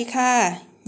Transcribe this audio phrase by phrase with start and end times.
[0.00, 0.34] ดีค่ะ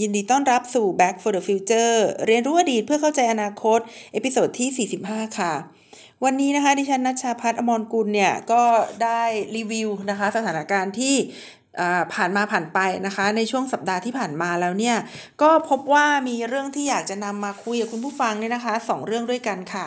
[0.01, 3.79] ยินดีต้อนรับสู่ Back for the Future เรียนรู้อดีตเพื่อเข้าใจอนาคต
[4.13, 5.53] episode ที่ 45 ค่ะ
[6.25, 8.65] วันนี้นะคะ ดิฉันนัชชาพัฒนอมรกุลเนี่ย ก็
[9.03, 9.23] ได้
[9.57, 11.15] รีวิวนะคะ สถานการณ์ที่
[12.15, 14.97] ผ่านมาผ่านไปนะคะ ในช่วงสัปดาห์ที่ผ่านมาแล้วเนี่ย
[15.43, 19.87] ก็พบว่ามีเรื่องที่อยากจะนำมาคุยกับคุณผู้ฟังเนี่ยนะคะสองเรื่องด้วยกันค่ะ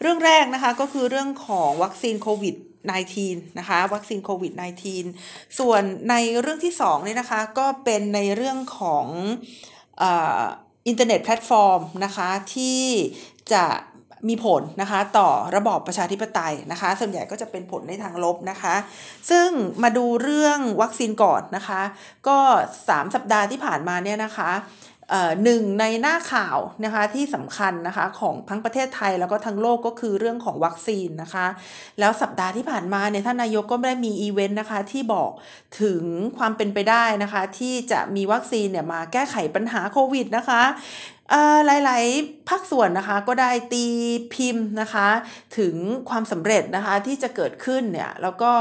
[0.00, 2.54] เรื่องแรกนะคะก็คือเรื่องของวัคซีนโควิด
[2.94, 4.52] -19 นะคะ วัคซีนโควิด
[5.06, 9.06] -19 ส่วนในเรื่องที่2เนี่ยนะคะ ก็เป็นในเรื่องของ
[10.88, 12.82] อินเทอร์เน็ตแพลตฟอร์มนะคะที่
[13.52, 13.64] จะ
[14.28, 18.74] มีผลนะคะต่อระบอบประชาธิปไตยนะคะ ส่วนใหญ่ก็จะเป็นผลในทางลบนะคะ
[19.30, 19.48] ซึ่ง
[19.82, 21.82] มาดูเรื่องวัคซีนก่อนนะคะ
[22.28, 22.38] ก็
[22.78, 24.50] 3 สัปดาห์ที่ผ่านมาเนี่ยนะคะ
[25.44, 31.46] หนึ่งในหน้าข่าวนะคะที่สำคัญนะคะของทั้งประเทศไทยแล้วก็ทั้งโลกก็คือเรื่องของวัคซีนนะคะ
[32.00, 35.30] แล้วสัปดาห์ที่ผ่านมาเนี่ยท่านนายกก็ได้มีอีเวนต์นะคะที่บอก
[35.82, 36.02] ถึง
[36.38, 40.62] ความเป็นไปได้นะคะ ที่จะมีวัคซีนเนี่ยมาแก้ไขปัญหาโควิดนะคะ
[41.66, 43.86] หลาย ๆ ภาคส่วนนะคะก็ได้ตี
[44.34, 45.08] พิมพ์นะคะ
[45.58, 45.74] ถึง
[46.08, 48.52] ความสำเร็จนะคะที่จะเกิดขึ้นเนี่ยแล้วก็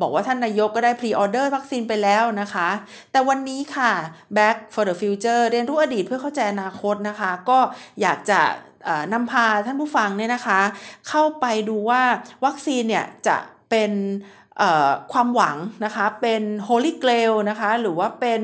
[0.00, 2.68] บอกว่าท่านนายกก็ได้พรีออเดอร์วัคซีนไปแล้วนะคะ
[3.12, 3.92] แต่วันนี้ค่ะ
[4.36, 7.58] Back for the Future เรียนรู้อดีตเพื่อเข้าใจอนาคตนะคะ ก็
[8.00, 8.40] อยากจะ
[9.12, 10.60] นำพาท่านผู้ฟังเนี่ยนะคะ
[11.08, 12.02] เข้าไปดูว่า
[12.44, 13.36] วัคซีนเนี่ยจะ
[13.70, 13.92] เป็น
[15.12, 18.42] ความหวังนะคะเป็น Holy Grail นะคะหรือว่าเป็น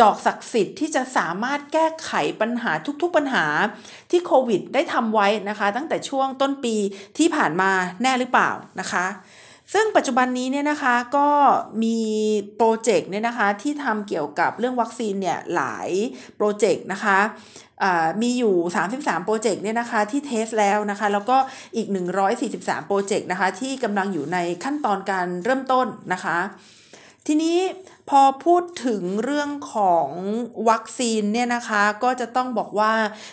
[0.00, 3.46] จอกศักดิ์สิทธิ์ที่จะสามารถแก้ไขปัญหาทุกๆปัญหา
[4.10, 6.76] ที่โควิดได้ทำไว้นะคะตั้งแต่ช่วงต้นปี
[7.18, 7.70] ที่ผ่านมา
[8.02, 8.50] แน่หรือเปล่า
[8.80, 9.06] นะคะ
[9.72, 11.28] ซึ่งปัจจุบันนี้เนี่ยนะคะก็
[11.82, 11.98] มี
[12.56, 15.88] โปรเจกต์เนี่ยนะคะที่ทำเกี่ยวกับเรื่องวัคซีนเนี่ยหลาย
[16.36, 17.18] โปรเจกต์นะคะ
[18.22, 18.54] มีอยู่
[18.90, 21.36] 33 โปรเจกต์เนี่ยนะคะที่ test แล้วนะคะ แล้วก็
[21.76, 21.88] อีก
[22.38, 26.38] 143 โปรเจกต์นะคะที่กำลังอยู่ในขั้นตอนการเริ่มต้นนะคะ
[27.26, 27.58] ทีนี้
[28.10, 30.08] พอพูดถึงเรื่องของ
[30.68, 32.92] วัคซีนเนี่ยนะคะก็จะต้องบอกว่า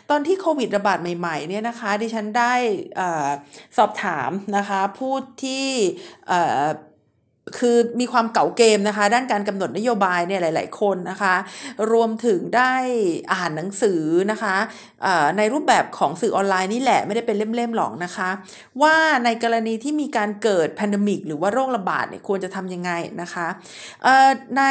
[0.09, 3.01] ตอนที่โควิดระบาดใหม่ๆเนี่ยนะคะดิฉันได้
[3.77, 5.67] สอบถามนะคะผู้ที่
[7.57, 11.35] คือมีความเก๋าเกมนะคะ ด้านการกำหนดนโยบายเนี่ยหลาย ๆ คนนะคะ
[11.91, 12.73] รวมถึงได้
[13.33, 14.55] อ่านหนังสือนะคะ
[15.37, 18.29] ในรูปแบบของสื่อออนไลน์นี่แหละไม่ได้เป็นเล่ม ๆ หรอกนะคะ
[18.81, 18.95] ว่า
[19.25, 23.47] ในกรณีที่มีการเกิดแพนดมิก หรือว่าโรคระบาดเนี่ยควรจะทำยังไงนะคะ
[24.57, 24.63] ใน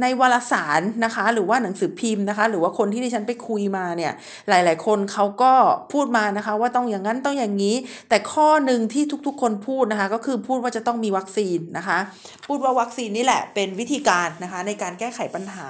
[0.00, 4.12] ในวารสารนะคะ หรือว่าหนังสือพิมพ์นะคะ หรือว่าคนที่ดิฉันไปคุยมาเนี่ย
[4.48, 5.52] หลาย ๆ คนเขาก็
[5.92, 7.76] พูดมานะคะ ว่าต้องอย่างนั้นต้องอย่างนี้
[8.08, 11.98] แต่ข้อหนึ่งที่ทุกๆ คนพูดนะคะ ก็คือพูดว่าจะต้องมีวัคซีนนะคะ
[12.46, 15.68] พูดว่าวัคซีนนี่แหละเป็นวิธีการนะคะ ในการแก้ไขปัญหา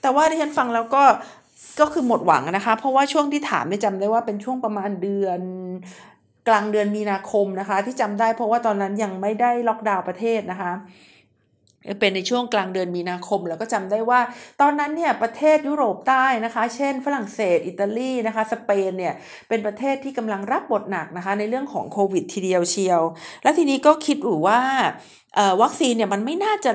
[0.00, 1.02] แต่ว่าดิฉันฟังแล้วก็
[1.80, 5.40] ก็คือหมดหวังนะคะ เพราะว่าช่วงที่ถามไม่จำได้ว่าเป็นช่วงประมาณเดือน
[6.48, 10.72] กลางเดือนมีนาคมนะคะ ที่จำได้เพราะว่าตอนนั้นยังไม่ได้ล็อกดาวน์ประเทศนะคะ
[12.00, 14.20] เป็นในช่วงกลางเดือนมีนาคม แล้วก็จำได้ว่า
[14.60, 19.14] ตอนนั้นเนี่ยประเทศยุโรปใต้นะคะ เช่น ฝรั่งเศส อิตาลีนะคะสเปนเนี่ย
[19.48, 23.02] เป็นประเทศที่กำลังรับบทหนักนะคะในเรื่องของโควิดทีเดียวเชียว
[23.42, 24.60] และทีนี้ก็คิดอยู่ว่า
[25.62, 26.70] วัคซีนเนี่ยมันไม่น่าจะ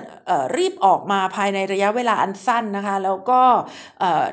[0.57, 3.41] รีบออกมาภายในระยะเวลาอันสั้นนะคะ แล้วก็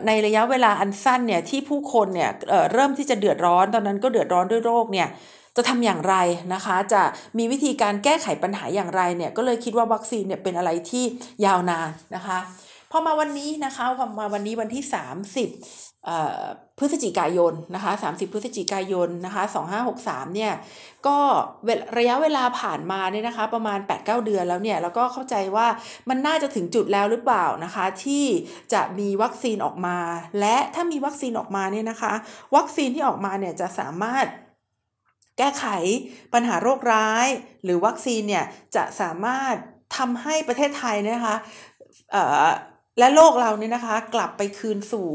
[0.06, 2.30] ในระยะเวลาอันสั้นเนี่ยที่ผู้คนเนี่ย
[2.72, 5.08] เริ่มที่จะเดือดร้อนตอนนั้นก็เดือดร้อนด้วยโรคเนี่ย
[5.56, 6.16] จะทำอย่างไร
[6.54, 7.02] นะคะ จะ
[7.38, 11.04] มีวิธีการแก้ไขปัญหาอย่างไรเนี่ยก็เลยคิดว่าวัคซีนเนี่ยเป็นอะไรที่
[11.44, 12.38] ยาวนานนะคะ
[12.96, 14.84] พอมาวันนี้นะคะพอมาวันนี้วันที่
[15.60, 19.42] 30พฤศจิกายนนะคะ30 พฤศจิกายนนะคะ
[19.84, 20.52] 2563เนี่ย
[21.06, 21.18] ก็
[21.98, 25.66] ระยะเวลาผ่านมาเนี่ยนะคะประมาณ 8-9 เดือนแล้วเนี่ยแล้วก็เข้าใจว่า
[26.08, 28.24] มันน่าจะถึงจุดแล้วหรือเปล่านะคะที่
[28.72, 29.98] จะมีวัคซีนออกมา
[30.40, 32.12] และถ้ามีวัคซีนออกมาเนี่ยนะคะ
[32.56, 34.26] วัคซีนที่ออกมาเนี่ยจะสามารถ
[35.38, 35.64] แก้ไข
[36.34, 37.26] ปัญหาโรคร้าย
[37.64, 38.44] หรือวัคซีนเนี่ย
[38.76, 39.54] จะสามารถ
[39.96, 41.36] ทำให้ประเทศไทยนะคะ
[42.98, 45.08] และโลกเราเนี่ยนะคะ กลับไปคืนสู่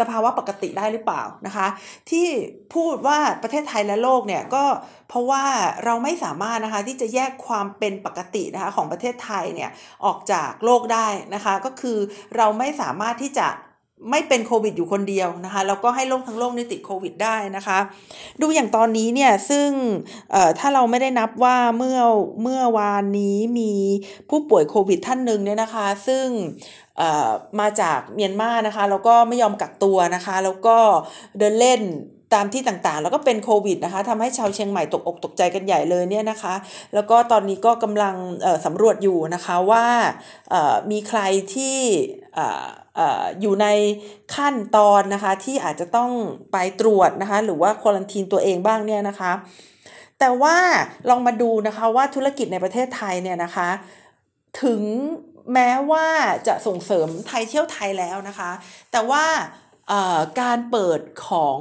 [0.00, 1.66] สภาวะปกติได้หรือเปล่านะคะ
[2.10, 2.26] ที่
[2.74, 4.64] พูดว่าประเทศไทยและโลกเนี่ยก็
[5.08, 5.44] เพราะว่า
[5.84, 9.70] เราไม่สามารถนะคะที่จะแยกความเป็นปกตินะคะของประเทศไทยเนี่ย
[10.04, 11.98] ออกจากโลกได้นะคะ ก็คือ
[12.36, 13.48] เราไม่สามารถที่จะ
[14.10, 17.78] ไม่เป็นโควิดอยู่คนเดียวนะคะแล้วก็ให้โลกทั้งโลกนี่ติดโควิดได้นะคะ
[18.40, 19.68] ดูอย่างตอนนี้เนี่ยซึ่ง
[20.58, 22.00] ถ้าเราไม่ได้นับว่าเมื่อ
[22.42, 23.72] เมื่อวานนี้มี
[24.30, 26.26] ผู้ป่วยโควิดท่านหนึ่งเนี่ยนะคะ ซึ่ง
[27.60, 30.76] มาจากเมียนมานะคะแล้วก็ไม่ยอมกักตัวนะคะ แล้วก็
[31.38, 31.80] เดินเล่น
[32.34, 36.54] ตามที่ต่างๆ แล้วก็เป็นโควิดนะคะทำให้ชาวเชียงใหม่ตกอกตกใจกันใหญ่เลยเนี่ยนะคะ
[36.94, 38.14] แล้วก็ตอนนี้ก็กำลัง
[38.64, 39.86] สำรวจอยู่นะคะว่า
[40.90, 41.20] มีใคร
[41.54, 41.78] ที่
[43.40, 43.66] อยู่ใน
[44.34, 46.10] ขั้นตอนนะคะที่อาจจะต้อง
[46.52, 49.32] ไปตรวจนะคะหรือว่าควอลันทีนตัวเองบ้างเนี่ยนะคะ
[50.18, 50.56] แต่ว่า
[51.08, 53.68] ลองมาดูนะคะว่าธุรกิจในประเทศไทยเนี่ยนะคะ
[54.62, 54.82] ถึง
[55.52, 56.06] แม้ว่า
[56.46, 58.50] จะส่งเสริมไทยเที่ยวไทยแล้วนะคะ
[58.92, 59.24] แต่ว่า
[60.40, 61.60] การเปิดของ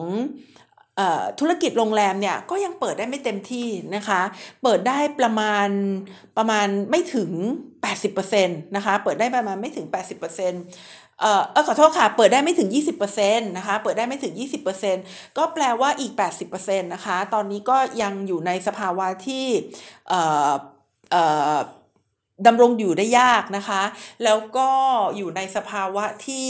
[1.40, 4.22] ธุรกิจโรงแรมเนี่ยก็ยังเปิดได้ไม่เต็มที่นะคะ
[4.64, 5.68] เปิดได้ประมาณ
[6.38, 7.32] ประมาณไม่ถึง
[8.04, 12.70] 80%นะคะ เปิดได้ประมาณไม่ถึง 80%เอ่อเออขอโทษค่ะ เปิดได้ไม่ถึง
[13.10, 14.34] 20%นะคะ เปิดได้ไม่ถึง
[14.86, 16.12] 20%ก็แปลว่าอีก
[16.52, 19.46] 80%นะคะ ตอนนี้ก็ยังอยู่ในสภาวะที่
[20.10, 20.52] เอ่อ
[21.12, 21.24] เอ่
[21.56, 21.58] อ
[22.48, 23.82] ดำรงอยู่ได้ยากนะคะ
[24.24, 24.70] แล้วก็
[25.18, 26.50] อยู่ในสภาวะที่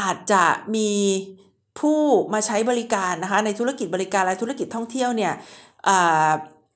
[0.00, 0.44] อาจจะ
[0.74, 0.90] มี
[1.80, 1.98] ผู้
[2.34, 5.32] มาใช้บริการนะคะในธุรกิจบริการและธุรกิจท่องเที่ยวเนี่ย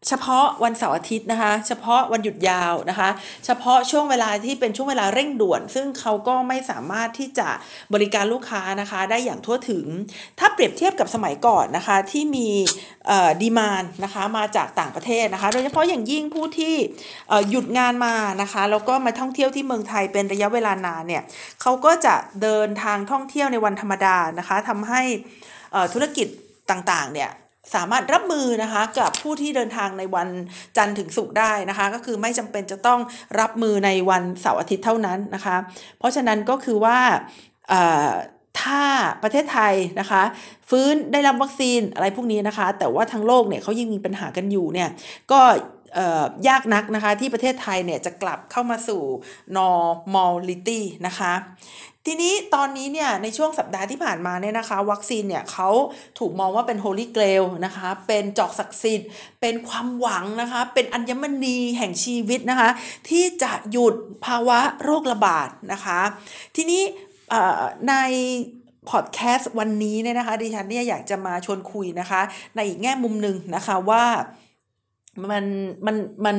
[0.08, 3.10] เฉพาะวันเสาร์อาทิตย์นะคะ เฉพาะวันหยุดยาวนะคะ
[3.46, 7.48] เฉพาะช่วงเวลาที่เป็นช่วงเวลาเร่งด่วน ซึ่งเขาก็ไม่สามารถที่จะ
[7.94, 9.86] บริการลูกค้านะคะ ได้อย่างทั่วถึง
[10.38, 12.48] ถ้าเปรียบเทียบกับสมัยก่อนนะคะที่มี
[13.42, 16.74] ดีมานนะคะมาจากต่างประเทศนะคะ โดยเฉพาะอย่างยิ่งผู้ที่
[17.50, 21.22] หยุดงานมานะคะแล้วก็มาท่องเที่ยวที่เมืองไทยเป็นระยะเวลานานเนี่ย
[21.62, 25.02] เขาก็จะเดินทางท่องเที่ยวในวันธรรมดานะคะทำให้
[25.92, 26.26] ธุรกิจ
[26.70, 27.30] ต่างๆเนี่ย
[27.74, 30.28] สามารถรับมือนะคะกับผู้ที่เดินทางในวัน
[30.76, 33.00] จันทร์ถึงศุกร์ได้นะคะ ก็คือไม่จำเป็นจะต้อง
[33.40, 35.56] รับมือในวันเสาร์อาทิตย์เท่านั้นนะคะ
[35.98, 36.98] เพราะฉะนั้นก็คือว่า
[38.60, 38.84] ถ้า
[39.22, 40.22] ประเทศไทยนะคะ
[40.68, 44.88] ฟื้นได้รับวัคซีนอะไรพวกนี้นะคะ แต่ว่าทั้งโลกเนี่ยเขายังมีปัญหากันอยู่เนี่ย
[45.32, 45.40] ก็
[46.48, 49.02] ยากนักนะคะที่ประเทศไทยเนี่ยจะกลับเข้ามาสู่
[49.58, 51.32] normality นะคะ
[52.06, 55.70] ทีนี้ตอนนี้เนี่ยในช่วงสัปดาห์ที่ผ่านมาเนี่ยนะคะ วัคซีนเนี่ยเขา
[56.18, 59.08] ถูกมองว่าเป็น holy grail นะคะ เป็นจอกศักดิ์สิทธิ์
[59.40, 62.70] เป็นความหวังนะคะ เป็นอัญมณีแห่งชีวิตนะคะ
[63.08, 63.94] ที่จะหยุด
[64.24, 66.00] ภาวะโรคระบาดนะคะ
[66.56, 66.82] ทีนี้
[67.88, 67.94] ใน
[68.90, 72.20] พอดแคสต์วันนี้เนี่ยนะคะดิฉันเนี่ยอยากจะมาชวนคุยนะคะ
[72.54, 74.04] ในอีกแง่มุมหนึ่งนะคะว่า
[75.30, 75.44] มัน
[75.86, 76.36] มันมัน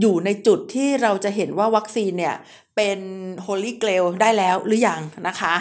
[0.00, 2.36] อยู่ในจุดที่เราจะเห็นว่าวัคซีนเนี่ย
[2.76, 2.98] เป็น
[3.46, 5.54] Holy Grail ได้แล้วหรือยังนะคะ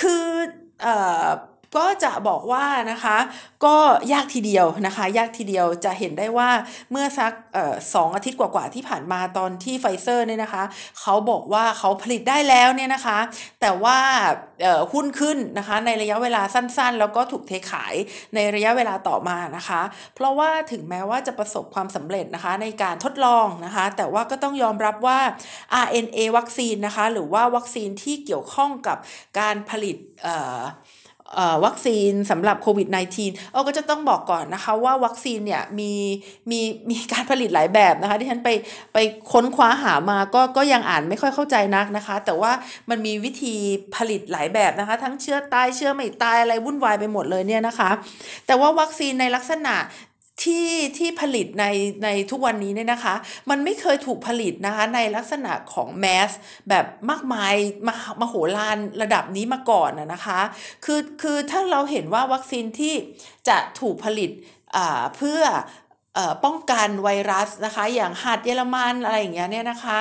[0.00, 0.24] คือ
[0.84, 0.86] อ
[1.76, 3.16] ก็จะบอกว่านะคะ
[3.64, 3.76] ก็
[4.12, 6.50] ยากทีเดียวนะคะ ยากทีเดียวจะเห็นได้ว่า
[6.90, 7.32] เมื่อสัก
[7.94, 10.62] สองอาทิตย์กว่าๆที่ผ่านมาตอนที่ไฟเซอร์เนี่ยนะคะ
[11.00, 13.18] เขาบอกว่าเขาผลิตได้แล้วเนี่ยนะคะ
[13.60, 13.98] แต่ว่า
[14.92, 17.94] หุ้นขึ้นนะคะในระยะเวลาสั้นๆ แล้วก็ถูกเทขาย
[18.34, 19.80] ในระยะเวลาต่อมานะคะ
[20.14, 25.20] เพราะว่าถึงแม้ว่าจะประสบความสำเร็จนะคะในการทดลองนะคะ แต่ว่าก็ต้องยอมรับว่า
[25.84, 28.98] RNA วัคซีนนะคะหรือว่าวัคซีนที่เกี่ยวข้องกับ
[29.38, 29.96] การผลิต
[31.64, 35.92] วัคซีนสำหรับโควิด -19 เออก็จะต้องบอกก่อนนะคะว่าวัคซีนเนี่ยมี
[36.50, 36.60] มี
[36.90, 38.48] มีการผลิตหลายแบบนะคะที่ฉันไป
[38.92, 38.98] ไป
[39.32, 42.52] ค้นคว้าหามาก็ก็ยังอ่านไม่ค่อยเข้าใจนักนะคะ แต่ว่า
[42.90, 43.54] มันมีวิธี
[43.96, 47.90] ผลิตหลายแบบนะคะ ทั้งเชื้อตายเชื้อไม่ตายอะไรวุ่นวายไปหมดเลยเนี่ยนะคะ
[48.46, 49.74] แต่ว่าวัคซีนในลักษณะ
[50.44, 50.66] ที่
[50.98, 51.66] ที่ผลิตใน
[52.04, 53.14] ในทุกวันนี้เนี่ยนะคะ
[53.50, 56.30] มันไม่เคยถูกผลิตนะคะในลักษณะของแมส
[56.68, 57.54] แบบมากมาย
[57.88, 60.40] มามโหฬารระดับนี้มาก่อนนะคะ
[60.84, 62.94] คือคือถ้าเราเห็นว่าวัคซีนที่
[63.48, 64.30] จะถูกผลิต
[65.16, 65.42] เพื่อ
[66.44, 69.98] ป้องกันไวรัสนะคะ อย่างหัดเยอรมันอะไรอย่างเงี้ยเนี่ยนะคะ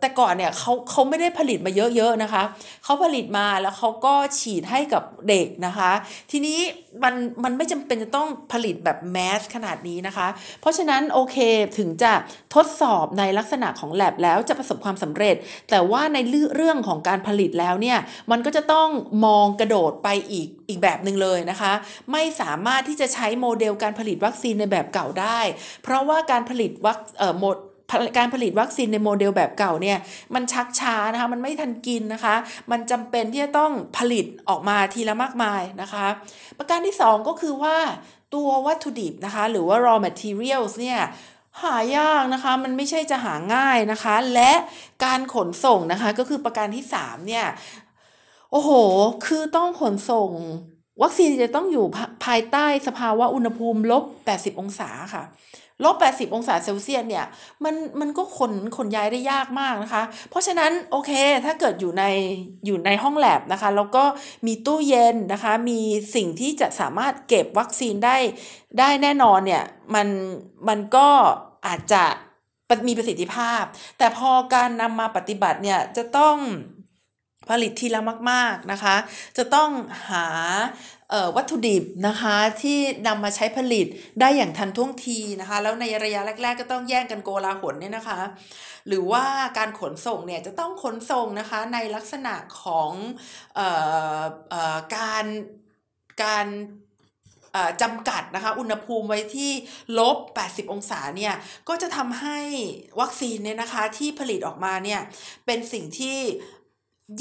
[0.00, 2.42] แต่ก่อนเนี่ยเขาเขาไม่ได้ผลิตมาเยอะๆนะคะ
[2.84, 5.90] เขาผลิตมาแล้วเขาก็ฉีดให้กับเด็กนะคะ
[6.30, 6.58] ทีนี้
[7.04, 10.28] มันมันไม่จำเป็นจะต้องผลิตแบบแมสขนาดนี้นะคะ
[10.60, 11.36] เพราะฉะนั้นโอเค
[11.78, 12.12] ถึงจะ
[12.54, 15.36] ทดสอบในลักษณะของแลบแล้วจะประสบความสำเร็จ
[15.70, 16.18] แต่ว่าใน
[16.54, 17.98] เรื่องของการผลิตแล้วเนี่ย
[18.30, 18.88] มันก็จะต้อง
[19.24, 21.72] มองกระโดดไปอีกอีกแบบหนึ่งเลยนะคะ
[22.12, 25.40] ไม่สามารถที่จะใช้โมเดลการผลิตวัคซีนในแบบเก่าได้
[25.82, 27.56] เพราะว่าการผลิตวัคเอ่อโมด
[28.16, 29.98] การผลิตวัคซีนในโมเดลแบบเก่าเนี่ย
[30.34, 32.34] มันชักช้านะคะมันไม่ทันกินนะคะ
[32.70, 36.06] มันจำเป็นที่จะต้องผลิตออกมาทีละมากมายนะคะ
[36.58, 37.76] ประการที่ 2 ก็คือว่า
[38.34, 41.00] ตัววัตถุดิบนะคะ หรือว่า raw materials เนี่ย
[41.62, 44.52] หายากนะคะมันไม่ใช่จะหาง่ายนะคะ และ
[45.04, 47.46] การขนส่งนะคะก็คือประการที่ 3 เนี่ย
[48.52, 48.70] โอ้โห
[49.26, 50.30] คือต้องขนส่ง
[51.02, 51.84] วัคซีนจะต้องอยู่
[52.24, 55.22] ภายใต้สภาวะอุณหภูมิลบ 80 องศาค่ะ
[55.84, 57.24] ลบ 80 องศาเซลเซียสเนี่ย
[57.64, 61.10] มันมันก็ขนขนย้ายได้ยากมากนะคะ เพราะฉะนั้นโอเค
[61.44, 62.04] ถ้าเกิดอยู่ใน
[62.66, 64.04] อยู่ในห้องแลบนะคะแล้วก็
[64.46, 65.80] มีตู้เย็นนะคะมี
[66.14, 68.16] สิ่งที่จะสามารถเก็บวัคซีนได้
[68.78, 69.64] ได้แน่นอนเนี่ย
[69.94, 70.08] มัน
[70.68, 71.08] มันก็
[71.66, 72.04] อาจจะ
[72.88, 73.62] มีประสิทธิภาพ
[73.98, 76.36] แต่พอการนำมาปฏิบัติเนี่ยจะต้อง
[77.48, 78.96] ผลิตทีละมาก ๆ นะคะ
[79.38, 79.70] จะต้อง
[80.10, 80.26] หา
[81.36, 83.86] วัตถุดิบนะคะที่นำมาใช้ผลิต
[84.20, 88.20] ได้อย่างทันท่วงทีนะคะ แล้วในระยะแรก ๆ ก็ต้องแย่งกันโกลาหลเนี่ยนะคะ
[88.88, 89.24] หรือว่า
[89.58, 92.90] การขนส่งเนี่ยจะต้องขนส่งนะคะในลักษณะของ
[93.58, 93.60] อ
[94.52, 95.26] ออการ
[96.22, 96.46] การ
[97.82, 99.52] จำกัดนะคะอุณหภูมิไว้ที่
[99.98, 101.34] ลบ 80 องศาเนี่ย
[101.68, 102.38] ก็จะทำให้
[103.00, 105.00] วัคซีนเนี่ยนะคะที่ผลิตออกมาเนี่ย
[105.46, 106.18] เป็นสิ่งที่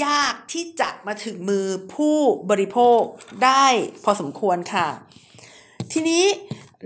[0.05, 1.65] ยากที่จะมาถึงมือ
[1.95, 2.17] ผู้
[2.49, 3.01] บริโภค
[3.43, 3.65] ได้
[4.03, 4.87] พอสมควรค่ะ
[5.91, 6.23] ทีนี้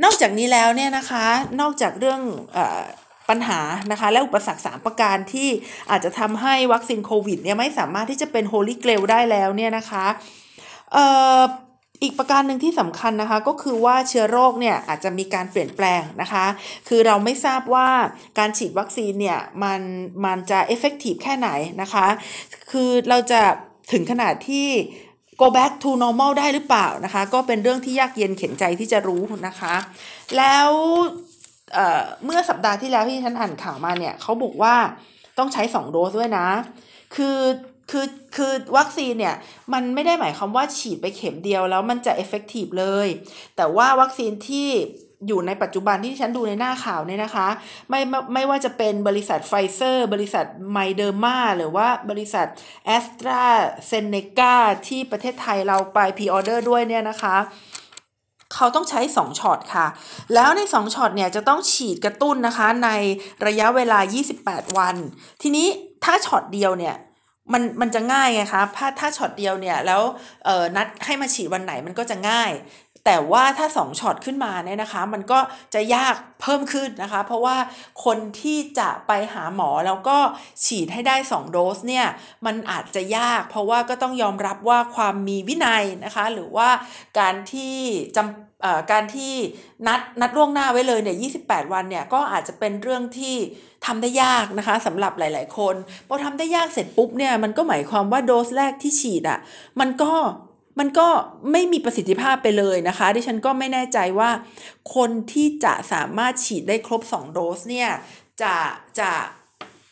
[0.03, 1.25] นอกจากนี้แล้วเนี่ยนะคะ
[1.61, 2.21] นอกจากเรื่อง
[2.55, 2.59] อ
[3.29, 3.59] ปัญหา
[3.91, 5.49] นะคะ และอุปสรรค 3 ประการที่
[5.91, 10.05] อาจจะทำให้วัคซีนโควิดเนี่ยไม่สามารถที่จะเป็นโฮลิเกลได้แล้วเนี่ยนะคะ
[12.01, 16.45] อีกประการหนึ่งที่สำคัญนะคะก็คือว่าเชื้อโรคเนี่ยอาจจะมีการเปลี่ยนแปลงนะคะ
[16.87, 17.89] คือเราไม่ทราบว่า
[18.39, 19.81] การฉีดวัคซีนเนี่ยมัน
[20.25, 21.49] มันจะเอฟเฟกตีฟแค่ไหน
[21.81, 22.05] นะคะ
[22.71, 23.41] คือเราจะ
[23.91, 24.67] ถึงขนาดที่
[25.41, 29.75] go back to normal ได้หรือเปล่านะคะ ก็เป็นเรื่องที่ยากเย็นเข็นใจที่จะรู้นะคะ
[30.37, 30.69] แล้ว
[31.73, 34.75] เเมื่อสัปดาห์ที่แล้วที่ฉันอ่านข่าวมาเนี่ยเขาบอกว่า
[35.37, 36.47] ต้องใช้ 2 โดสด้วยนะ
[37.15, 37.37] คือ
[37.89, 38.05] คือ
[38.35, 39.35] คือวัคซีนเนี่ย
[39.73, 43.07] มันไม่ได้หมายความว่าฉีดไปเข็มเดียวแล้วมันจะ effective เลย
[43.55, 44.69] แต่ว่าวัคซีนที่
[45.27, 47.47] อยู่ในปัจจุบันที่ฉันดูในหน้าข่าวเนี่ยนะคะ
[47.89, 52.47] ไม่ไม่ไม่ว่าจะเป็นบริษัทไฟเซอร์ บริษัทโมเดอร์นาหรือว่าบริษัท
[52.85, 53.43] แอสตรา
[53.87, 54.55] เซเนกา
[54.87, 57.35] ที่ประเทศไทยเราไป pre-order ด้วยเนี่ยนะคะ
[58.53, 59.87] เขาต้องใช้ 2ช็อตค่ะ
[60.33, 62.89] แล้วใน 2ช็อตเนี่ยจะต้องฉีดกระตุ้นนะคะใน
[63.47, 63.99] ระยะเวลา
[64.39, 64.95] 28 วัน
[65.41, 65.67] ทีนี้
[66.03, 66.95] ถ้าช็อตเดียวเนี่ย
[67.53, 70.01] มันมันจะง่ายไงคะถ้าถ้าช็อตเดียวเนี่ยแล้ว
[70.45, 72.51] เออนัดให้มาฉีดวันไหนมันก็จะง่าย
[73.05, 75.39] แต่ว่าถ้า2ช็อตขึ้นมาเนี่ยนะคะ มันก็
[75.73, 77.57] จะยากเพิ่มขึ้นนะคะ เพราะว่า
[78.05, 80.17] คนที่จะไปหาหมอแล้วก็
[80.65, 82.05] ฉีดให้ได้ 2 โดสเนี่ย
[82.45, 86.69] มันอาจจะยาก เพราะว่าก็ต้องยอมรับว่าความมีวินัยนะคะ หรือว่า
[87.19, 87.75] การที่
[88.17, 88.48] จำ
[88.91, 89.33] การที่
[89.87, 93.35] นัดนัดล่วงหน้าไว้เลยเนี่ย28 วันเนี่ยก็อาจจะเป็นเรื่องที่
[93.85, 95.75] ทำได้ยากนะคะสำหรับหลาย ๆ คน
[96.07, 99.39] พอทำได้ยากเสร็จปุ๊บเนี่ยมันก็หมายความว่าโดสแรกที่ฉีดอะ่ะ
[99.79, 100.13] มันก็
[100.79, 101.07] มันก็
[101.51, 104.29] ไม่มีประสิทธิภาพไปเลยนะคะ ดิฉันก็ไม่แน่ใจว่า
[104.95, 107.89] คนที่จะสามารถฉีดได้ครบ 2 โดสเนี่ย
[108.41, 108.55] จะ
[108.99, 109.11] จะ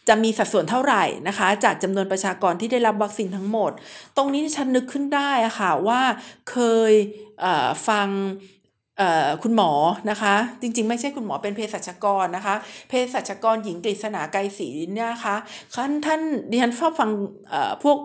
[0.07, 3.71] จะมีสัดส่วนเท่าไหร่นะคะ จากจำนวนประชากรที่ได้รับวัคซีนทั้งหมด
[4.17, 6.01] ตรงนี้ฉันนึกขึ้นได้อะค่ะว่า
[6.51, 6.57] เค
[6.91, 6.93] ย
[7.87, 8.07] ฟัง
[9.43, 9.71] คุณหมอ
[10.09, 12.55] นะคะ จริงๆ ไม่ใช่คุณหมอเป็นเภสัชกรนะคะ
[12.89, 15.35] เภสัชกรหญิงกฤษณาไกรศรีเนี่ยนะคะ
[15.75, 17.09] ท่านท่านดิฉันชอบฟัง
[17.83, 17.97] พวก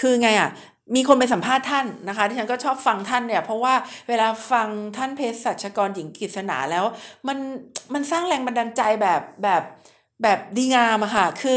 [0.00, 0.50] คือไงอะ
[0.94, 3.74] มีคนไปสัมภาษณ์ท่านนะคะที่ฉันก็ชอบฟังท่านเนี่ยเพราะว่า
[4.08, 6.84] เวลาฟังท่านเภสัชกรหญิงกฤษณาแล้ว
[7.28, 7.38] มัน
[7.94, 9.62] มันสร้างแรงบันดาลใจแบบแบบ
[10.22, 11.56] แบบดีงามอะค่ะคือ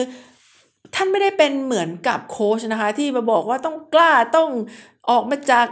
[0.96, 4.50] ท่านไม่ได้เป็นเหมือนกับโค้ชนะคะที่มาบอกว่าต้องกล้าต้อง
[5.10, 5.68] ออกมาจาก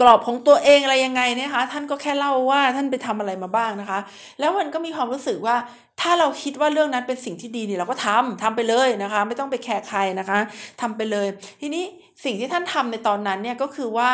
[0.00, 4.00] กรอบของตัวเองอะไรยังไงเนี่ยคะท่านก็แค่เล่าว่าท่านไปทำอะไรมาบ้างนะคะ
[4.40, 5.56] แล้วมันก็มีความรู้สึกว่า
[6.00, 10.38] ถ้าเราคิดว่าเรื่องนั้นเป็นสิ่งที่ดีเนี่ยเราก็ทำทำไปเลยนะคะ ไม่ต้องไปแคร์ใครนะคะ
[10.80, 11.26] ทำไปเลย
[11.60, 11.84] ทีนี้
[12.24, 14.10] สิ่งที่ท่านทำในตอนนั้นเนี่ยก็คือว่า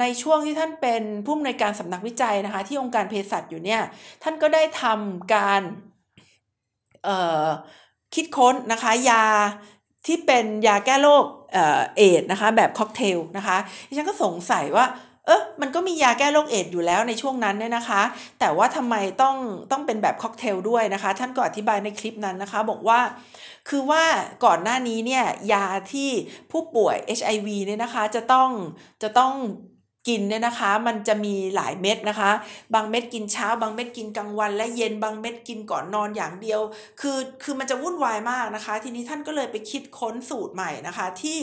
[0.00, 3.80] ในช่วงที่ท่านเป็นผู้อำนวยการสำนักวิจัยนะคะ ที่องค์การเภสัชอยู่เนี่ย
[4.22, 5.62] ท่านก็ได้ทำการ
[8.14, 9.24] คิดค้นนะคะยา
[10.08, 11.24] ที่เป็นยาแก้โรค
[11.96, 13.56] เอดส์นะคะแบบค็อกเทลนะคะ
[13.88, 14.86] ดิฉันก็สงสัยว่า
[15.26, 18.02] เออมันก็มียาแก้โรคเอดส์อยู่แล้วในช่วงนั้นเนี่ยนะคะ
[18.40, 19.36] แต่ว่าทำไมต้อง
[19.72, 23.00] ต้องเป็นแบบค็อกเทลด้วยนะคะ ท่านก็อธิบายในคลิปนั้นนะคะ บอกว่า
[23.68, 24.04] คือว่า
[24.44, 26.10] ก่อนหน้านี้เนี่ยยาที่
[26.50, 28.50] ผู้ป่วย HIV เนี่ยนะคะจะต้อง
[29.02, 29.32] จะต้อง
[30.08, 32.30] กินเนี่ยนะคะ มันจะมีหลายเม็ดนะคะ
[32.74, 36.60] บางเม็ดกินเช้า บางเม็ดกินกลางวัน และเย็นบางเม็ดกินก่อนนอนอย่างเดียว
[37.00, 41.38] คือคือมันจะวุ่นวายมากนะคะ ทีนี้ท่านก็เลยไปคิดค้นสูตรใหม่นะคะ ที่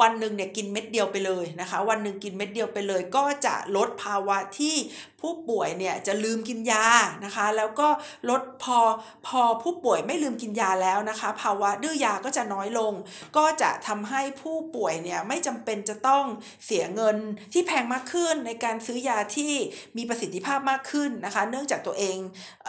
[0.00, 4.76] วันหนึ่งเนี่ยกินเม็ดเดียวไปเลยนะคะ วันหนึ่งกินเม็ดเดียวไปเลย ก็จะลดภาวะที่
[5.20, 6.86] ผู้ป่วยเนี่ยจะลืมกินยา
[7.24, 7.88] นะคะ แล้วก็
[8.30, 8.78] ลดพอ
[9.26, 12.92] พอผู้ป่วยไม่ลืมกินยาแล้วนะคะ ภาวะดื้อยาก็จะน้อยลง
[13.36, 16.24] ก็จะทำให้ผู้ป่วยเนี่ยไม่จำเป็นจะต้อง
[16.64, 17.16] เสียเงิน
[17.52, 19.52] ที่แพงมากขึ้นในการซื้อยาที่
[19.96, 22.16] มีประสิทธิภาพมากขึ้นนะคะ เนื่องจากตัวเอง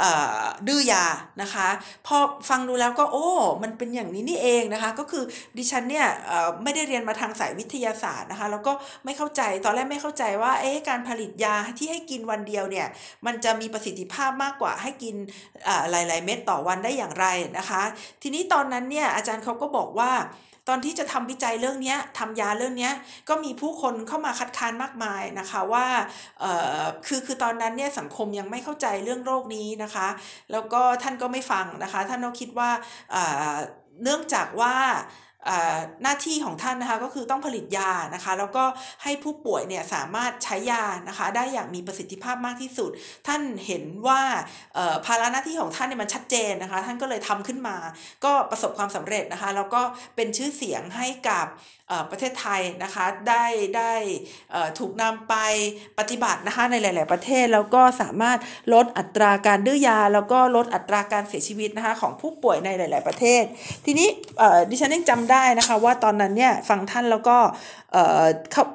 [0.01, 0.03] อ
[0.67, 1.05] ดื้อยา
[1.41, 1.67] นะคะ
[2.07, 2.17] พอ
[2.49, 3.27] ฟังดูแล้วก็โอ้
[3.63, 5.23] มันเป็นอย่างนี้นี่เองนะคะ ก็คือ
[5.57, 6.07] ดิฉันเนี่ย
[6.63, 8.73] ไม่ได้เรียนมาทางสายวิทยาศาสตร์นะคะ แล้วก็
[9.05, 12.87] ไม่เข้าใจตอนแรกไม่เข้าใจว่าเอ๊ะการผลิตยาที่ให้กินวันเดียวเนี่ย
[13.25, 15.15] มันจะมีประสิทธิภาพมากกว่าให้กิน
[15.91, 17.25] หลาย ๆ เม็ดต่อวันได้อย่างไร
[17.57, 17.81] นะคะ
[18.21, 20.11] ทีนี้ตอนนั้นเนี่ยอาจารย์เขาก็บอกว่า
[20.69, 22.89] ตอนที่จะทำวิจัยเรื่องนี้ทำยาเรื่องนี้
[23.29, 25.85] ก็มีผู้คนเข้ามาคัดค้านมากมายนะคะว่า
[27.07, 30.07] คือคือตอนนั้นเนี่ยสังคมยังไม่เข้าใจเรื่องโรคนี้นะคะ
[30.51, 32.69] แล้วก็ท่านก็ไม่ฟังนะคะ ท่านก็คิดว่า
[34.03, 34.75] เนื่องจากว่า
[36.03, 38.63] หน้าที่ของท่านนะคะก็คือต้องผลิตยานะคะแล้วก็
[39.03, 42.89] ให้ผู้ป่วยเนี่ยสามารถใช้ยานะคะได้อย่างมีประสิทธิภาพมากที่สุด
[43.27, 44.21] ท่านเห็นว่า
[45.05, 47.77] ภาระหน้าที่ของท่านเนี่ยมันชัดเจนนะคะ ท่านก็เลยทำขึ้นมา
[48.25, 49.81] ก็ประสบความสำเร็จนะคะแล้วก็
[50.15, 51.47] เป็นชื่อเสียงให้กับ
[52.11, 53.45] ประเทศไทยนะคะได้
[53.77, 53.93] ได้
[54.79, 55.35] ถูกนำไป
[55.99, 58.39] ปฏิบัตินะคะในหลาย ๆ ประเทศแล้วก็สามารถ
[58.73, 63.43] ลดอัตราการดื้อยา แล้วก็ลดอัตราการเสียชีวิตนะคะของผู้ป่วยในหลาย ๆ ประเทศ
[63.85, 64.09] ทีนี้
[64.69, 67.37] ดิฉันยังจำได้นะคะว่าตอนนั้นเนี่ยฟังท่านแล้วก็
[68.53, 68.65] เขา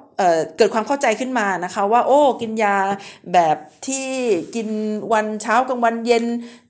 [0.57, 2.77] เกิดความเข้าใจขึ้นมานะคะว่าโอ้กินยา
[3.33, 4.09] แบบที่
[4.55, 4.69] กิน
[5.13, 6.25] วันเช้ากลางวันเย็น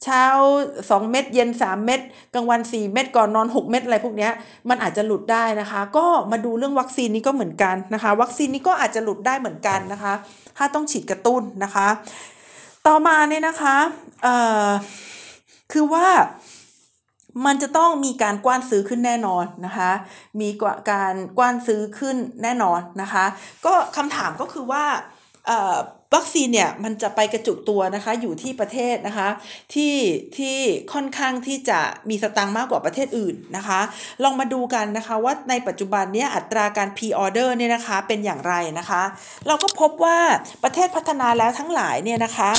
[0.04, 0.24] เช้า
[0.68, 2.00] 2 เม็ดเย็น 3 เม็ด
[2.34, 4.28] กลางวัน 4 เม็ดก่อนนอน 6 เม็ดอะไรพวกนี้
[4.68, 10.12] มันอาจจะหลุดได้นะคะ ก็มาดูเรื่องวัคซีนนี้ก็เหมือนกันนะคะ วัคซีนนี้ก็อาจจะหลุดได้เหมือนกันนะคะ
[10.56, 11.88] ถ้าต้องฉีดกระตุ้นนะคะ
[12.86, 13.76] ต่อมาเนี่ยนะคะ
[15.72, 16.06] คือว่า
[17.44, 19.90] มันจะต้องมีการกว้านซื้อขึ้นแน่นอนนะคะ
[20.40, 23.24] มีกว่าการกว้านซื้อขึ้นแน่นอนนะคะ
[23.66, 24.84] ก็คำถามก็คือว่า
[26.14, 29.28] วัคซีนเนี่ยมันจะไปกระจุกตัวนะคะอยู่ที่ประเทศนะคะ
[29.74, 29.96] ที่
[30.36, 30.56] ที่
[30.92, 33.80] ค่อนข้างที่จะมีสตังค์มากกว่าประเทศอื่นนะคะ
[34.22, 39.02] ลองมาดูกันนะคะว่าในปัจจุบันนี้อัตราการ p ออเดอร์เนี่ยนะคะเป็นอย่างไรนะคะ
[39.46, 40.18] เราก็พบว่า
[40.64, 42.50] ประเทศพัฒนาแล้วทั้งหลายเนี่ยนะคะ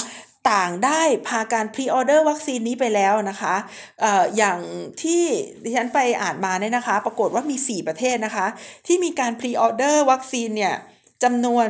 [0.52, 3.56] ต่างได้พากัน pre-order วัคซีนนี้ไปแล้วนะคะ
[4.04, 4.60] อย่าง
[5.02, 5.24] ที่
[5.64, 8.48] ดิฉันไปอ่านมาเนี่ยนะคะ ปรากฏว่ามี 4 ประเทศนะคะ
[8.88, 10.76] ที่มีการ pre-order วัคซีนเนี่ย
[11.24, 11.68] จำนวน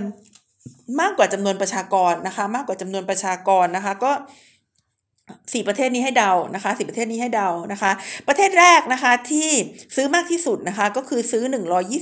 [0.99, 4.11] มากกว่าจำนวนประชากรนะคะ มากกว่าจำนวนประชากรนะคะ ก็
[5.53, 7.91] สี่ประเทศนี้ให้เดานะคะสี่ประเทศนี้ให้เดานะคะ
[8.27, 9.49] ประเทศแรกนะคะที่
[9.95, 11.43] ซื้อมากที่สุดนะคะก็คือซื้อ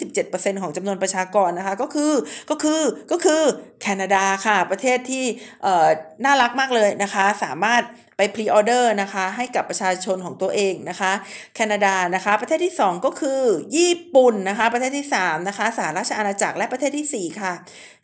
[0.02, 2.14] 127%ของจำนวนประชากรนะคะก็คือ
[2.50, 3.42] ก็คือก็คือ
[3.82, 5.26] แคนาดาค่ะ ประเทศที่
[5.64, 5.88] เอ่อ
[6.26, 7.84] น่ารักมากเลยนะคะ สามารถ
[8.18, 11.12] ไปพรีออเดอร์นะคะให้กับประชาชนของตัวเองนะคะ
[11.56, 13.42] แคนาดานะคะ ประเทศที่ 2 ก็คือ
[13.78, 17.54] ญี่ปุ่นนะคะ ประเทศที่ 3 นะคะสหราชอาณาจักรและประเทศที่ 4 ค่ะ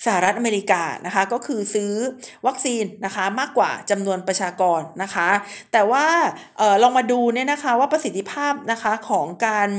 [0.05, 1.93] สหรัฐอเมริกานะคะก็คือซื้อ
[2.47, 5.29] วัคซีนนะคะมากกว่าจำนวนประชากรนะคะ
[5.71, 6.05] แต่ว่า
[6.59, 9.69] ออลองมาดูเนี่ยนะคะว่าประสิทธิภาพนะคะของการ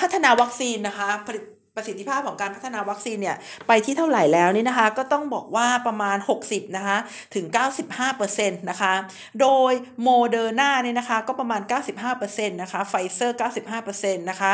[0.00, 1.10] พัฒนาวัคซีนนะคะ
[1.78, 3.36] ประสิทธิภาพของการพัฒนาวัคซีนเนี่ย
[3.68, 6.98] ไปที่เท่าไหร่แล้วนี่นะคะ ก็ต้องบอกว่าประมาณ 60นะคะ
[7.34, 7.46] ถึง
[8.08, 8.94] 95%นะคะ
[9.40, 11.60] โดยโมเดอร์นาเนี่ยนะคะก็ประมาณ
[12.10, 13.38] 95%นะคะไฟเซอร์
[13.78, 14.52] 95%นะคะ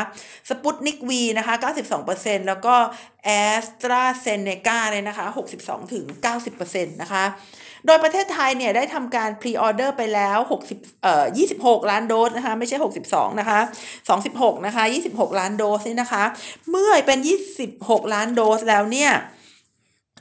[0.49, 1.53] สปุตนิกวีนะคะ
[2.01, 2.75] 92%แล้วก็
[3.25, 3.31] แอ
[3.65, 5.25] สตราเซเนกาเนี่ยนะคะ
[5.59, 6.05] 62ถึง
[6.45, 7.23] 90%นะคะ
[7.85, 10.37] โดยประเทศไทยเนี่ยได้ทำการ pre-order ไปแล้ว
[10.71, 11.25] 60เอ่อ
[11.57, 12.77] 26 ล้านโดสนะคะไม่ใช่
[13.09, 13.59] 62 นะคะ
[14.13, 16.23] 26 นะคะ 26 ล้านโดสนี่นะคะ
[16.71, 17.19] เมื่อเป็น
[17.65, 19.11] 26 ล้านโดสแล้วเนี่ย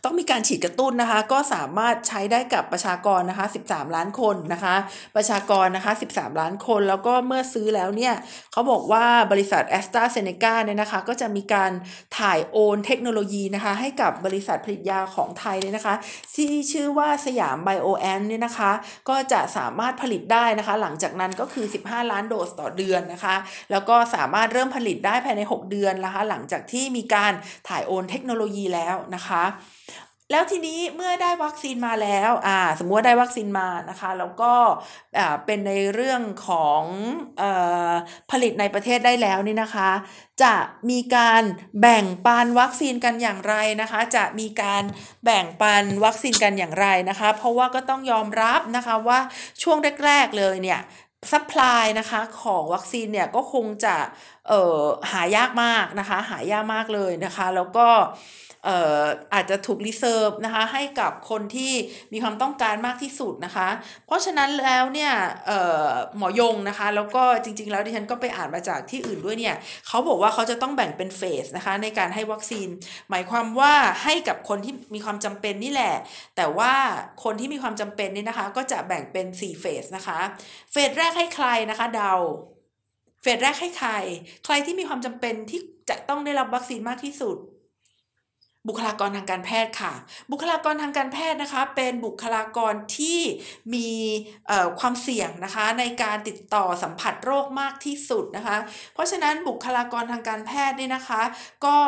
[0.05, 4.75] ต้องมีการฉีดกระตุ้นนะคะ ก็สามารถใช้ได้กับประชากรนะคะ 13 ล้านคนนะคะ
[5.17, 8.14] ประชากรนะคะ 13 ล้านคน แล้วก็เมื่อซื้อแล้วเนี่ย
[8.53, 11.73] เขาบอกว่าบริษัทแอสตราเซเนกาเนี่ยนะคะ ก็จะมีการ
[12.19, 15.95] ถ่ายโอนเทคโนโลยีนะคะ ให้กับบริษัทผลิตยาของไทยเนี่ยนะคะ
[16.35, 18.73] ที่ชื่อว่าสยามไบโอแอนเนี่ยนะคะ
[19.09, 23.37] ก็จะสามารถผลิตได้นะคะ หลังจากนั้นก็คือ 15 ล้านโดสต่อเดือนนะคะ
[23.71, 27.33] แล้วก็สามารถเริ่มผลิตได้ภายใน 6 เดือนนะคะ หลังจากที่มีการ
[27.69, 29.45] ถ่ายโอนเทคโนโลยีแล้วนะคะ
[30.30, 34.52] แล้วทีนี้เมื่อได้วัคซีนมาแล้วอ่าสมมติว่าได้วัคซีนมานะคะแล้วก็
[35.18, 36.82] อ่าเป็นในเรื่องของ
[37.38, 37.50] เอ่
[37.88, 37.90] อ
[38.30, 39.90] ผลิตในประเทศได้แล้วนี่นะคะ
[40.42, 40.54] จะ
[40.90, 41.42] มีการ
[41.80, 44.82] แบ่งปันวัคซีนกันอย่างไรนะคะ จะมีการ
[45.24, 49.18] แบ่งปันวัคซีนกันอย่างไรนะคะ เพราะว่าก็ต้องยอมรับนะคะว่า
[49.62, 50.80] ช่วงแรก ๆเลยเนี่ย
[51.33, 53.96] supply นะคะของวัคซีนเนี่ยก็คงจะ
[54.48, 57.87] เอ่อหายากมากนะคะ หายากมากเลยนะคะ แล้วก็
[58.66, 59.02] เอ่อ
[59.35, 61.72] อาจจะถูก reserve นะคะให้กับคนที่
[62.12, 63.68] มีความต้องการมากที่สุดนะคะ
[64.07, 65.12] เพราะฉะนั้นแล้วเนี่ย
[65.46, 69.57] เอ่อหมอยงนะคะ แล้วก็จริง ๆ แล้วดิฉันก็ไปอ่านมาจากที่อื่นด้วยเนี่ย
[69.88, 72.68] เขาบอกว่าเขาจะต้องแบ่งเป็นเฟสนะคะในการให้วัคซีน
[73.11, 75.94] หมายความว่าให้กับคนที่มีความจำเป็นนี่แหละ
[76.37, 76.74] แต่ว่า
[77.24, 80.18] คนที่มีความจำเป็นนี่นะคะ ก็จะแบ่งเป็น4เฟสนะคะ
[80.72, 82.14] เฟสแรกให้ใครนะคะเดา
[83.24, 83.90] เฟสแรกให้ใคร
[84.44, 87.38] ใครที่มีความจำเป็นที่จะต้องได้รับวัคซีนมากที่สุด
[88.68, 89.92] บุคลากรทางการแพทย์ค่ะ
[90.30, 93.20] บุคลากรทางการแพทย์นะคะ เป็นบุคลากรที่
[93.74, 93.90] มี
[94.80, 98.56] ความเสี่ยงนะคะ ในการติดต่อสัมผัสโรคมากที่สุดนะคะ
[98.94, 101.22] เพราะฉะนั้นบุคลากรทางการแพทย์นี่นะคะ
[101.66, 101.78] ก็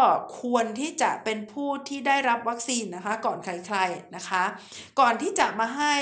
[0.41, 4.43] ควรที่จะเป็นผู้ที่ได้รับวัคซีนนะคะ ก่อนใครๆนะคะ
[5.01, 5.95] ก่อนที่จะมาให้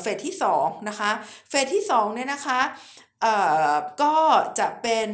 [0.00, 1.10] เฟสที่2นะคะ
[1.50, 2.60] เฟสที่2เนี่ยนะคะ
[4.02, 4.16] ก็
[4.58, 5.08] จะเป็น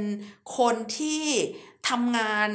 [0.58, 1.24] คนที่
[1.88, 2.50] ทำงาน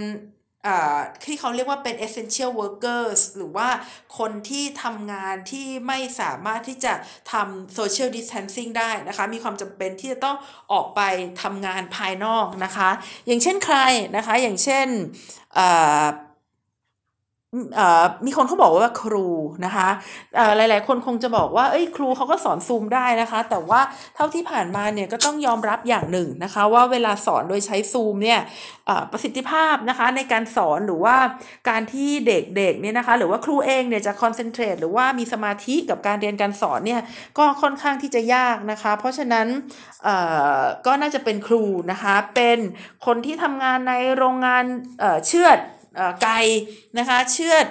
[1.25, 3.69] ที่เขาเรียกว่าเป็น essential workers หรือว่า
[4.17, 6.93] คนที่ทำงานที่ไม่สามารถที่จะ
[7.31, 10.37] ทำ social distancing ได้นะคะ มีความจำเป็นที่จะต้อง
[10.71, 11.01] ออกไป
[11.41, 12.89] ทำงานภายนอกนะคะ
[13.27, 13.77] อย่างเช่นใคร
[14.15, 14.87] นะคะ อย่างเช่น
[18.25, 19.27] มีคนเขาบอกว่าครู
[19.65, 19.89] นะคะ
[20.57, 23.81] หลาย ๆ คนคงจะบอกว่า เอ้ยครูเขาก็สอนซูมได้นะคะ แต่ว่า
[24.15, 28.39] เท่าที่ผ่านมาเนี่ยก็ต้องยอมรับอย่างหนึ่งนะคะ ว่าเวลาสอนโดยใช้ซูมเนี่ย
[29.11, 31.15] ประสิทธิภาพนะคะในการสอนหรือว่า
[31.69, 37.01] การที่เด็ก ๆ เนี่ยนะคะหรือว่าครูเองเนี่ยจะคอนเซนเทรตหรือว่ามีสมาธิกับการเรียนการสอนเนี่ย
[37.37, 39.47] ก็ค่อนข้างที่จะยากนะคะ เพราะฉะนั้น
[40.85, 42.59] ก็น่าจะเป็นครูนะคะเป็น
[43.05, 44.63] คนที่ทำงานในโรงงาน
[45.27, 45.59] เชือด
[46.21, 46.39] ไก่
[46.97, 47.65] นะคะเชือด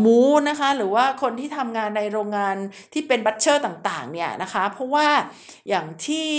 [0.00, 2.56] หมูนะคะหรือว่าคนที่ทำงานในโรงงาน
[2.92, 5.08] ที่เป็น butcher ต่างๆเนี่ยนะคะเพราะว่า
[5.68, 6.30] อย่างที่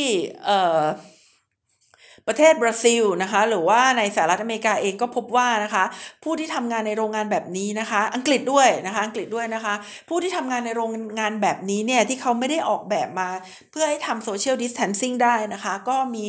[2.27, 5.83] ประเทศบราซิลนะคะหรือว่าในสหรัฐอเมริกาเองก็พบว่านะคะ
[6.23, 9.73] ผู้ที่ทำงานในโรงงานแบบนี้นะคะ อังกฤษด้วยนะคะอังกฤษด้วยนะคะ
[10.09, 13.29] ผู้ที่ทำงานในโรงงานแบบนี้เนี่ยที่เขาไม่ได้ออกแบบมา
[13.71, 16.27] เพื่อให้ทำโซเชียลดิส a ทนซิ่งได้นะคะ ก็มี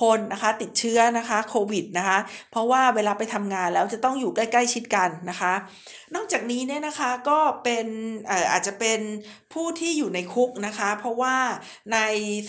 [0.00, 2.18] คนนะคะติดเชื้อนะคะโควิดนะคะ
[2.50, 5.54] เพราะว่าเวลาไปทำงานแล้วจะต้องอยู่ใกล้ ๆ ชิดกันนะคะ
[6.14, 7.86] นอกจากนี้เนี่ยนะคะก็เป็น
[8.52, 9.00] อาจจะเป็น
[9.54, 11.36] ผู้ที่อยู่ในคุกนะคะ เพราะว่า
[11.92, 11.98] ใน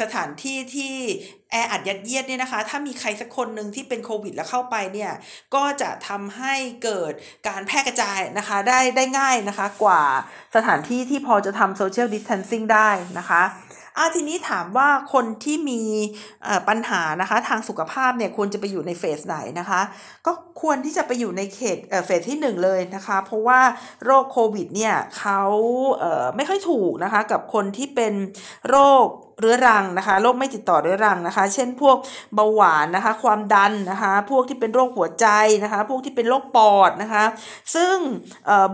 [0.01, 0.95] สถานที่ที่
[1.51, 5.13] แออัดยัดเยียดเนี่ยนะคะ ถ้ามีใครสักคนหนึ่งที่เป็นโควิดแล้วเข้าไปเนี่ย
[5.55, 7.13] ก็จะทำให้เกิด
[7.47, 10.03] การแพร่กระจายนะคะ ได้ได้ง่ายนะคะ กว่า
[10.55, 12.89] สถานที่ที่พอจะทำโซเชียลดิสเทนซิ่งได้
[13.19, 13.43] นะคะ
[13.97, 15.81] อาทีนี้ถามว่าคนที่มี
[16.69, 19.81] ปัญหานะคะทางสุขภาพเนี่ยควรจะไปอยู่ในเฟสไหนนะคะ
[20.25, 20.31] ก็
[20.61, 23.59] ควรที่จะไปอยู่ในเขตเฟสที่ 1 เลยนะคะ เพราะว่า
[24.03, 25.41] โรคโควิดเนี่ยเขา
[26.35, 28.13] ไม่ค่อยถูกนะคะกับคนที่เป็น
[28.69, 29.07] โรค
[29.39, 31.97] เรื้อรังนะคะโรคไม่ติดต่อเรื้อรังนะคะ เช่นพวก
[32.35, 35.27] เบาหวานนะคะ ความดันนะคะ พวกที่เป็นโรคหัวใจ
[35.63, 37.25] นะคะ พวกที่เป็นโรคปอดนะคะ
[37.75, 37.95] ซึ่ง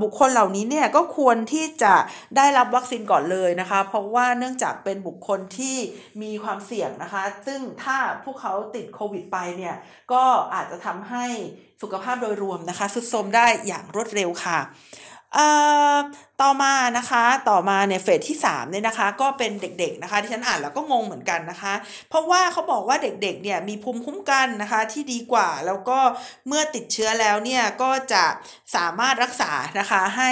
[0.01, 1.95] บุคคลเหล่านี้เนี่ยก็ควรที่จะ
[2.37, 5.77] ได้รับวัคซีนก่อนเลยนะคะ เพราะว่าเนื่องจากเป็นบุคคลที่
[6.21, 9.75] มีความเสี่ยงนะคะ ซึ่งถ้าพวกเขาติดโควิดไปเนี่ย
[10.13, 11.25] ก็อาจจะทำให้
[11.81, 14.59] สุขภาพโดยรวมนะคะสุดโทมได้อย่างรวดเร็วค่ะ
[16.41, 21.73] ต่อมานะคะต่อมาเนี่ยเฟสที่3เนี่ยนะคะก็เป็นเด็กๆนะคะที่ฉันอ่านแล้วก็งงเหมือนกันนะคะ
[22.09, 25.99] เพราะว่าเขาบอกว่าเด็กๆเนี่ยมีภูมิคุ้มกันนะคะที่ดีกว่าแล้วก็
[26.47, 28.25] เมื่อติดเชื้อแล้วเนี่ยก็จะ
[28.75, 30.31] สามารถรักษานะคะให้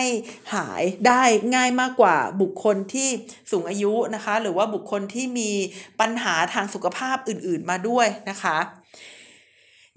[0.53, 1.23] หายได้
[1.55, 3.09] ง่ายมากกว่าบุคคลที่
[3.51, 5.51] สูงอายุนะคะ หรือว่าบุคคลที่มี
[5.99, 8.57] ปัญหาทางสุขภาพอื่นๆมาด้วยนะคะ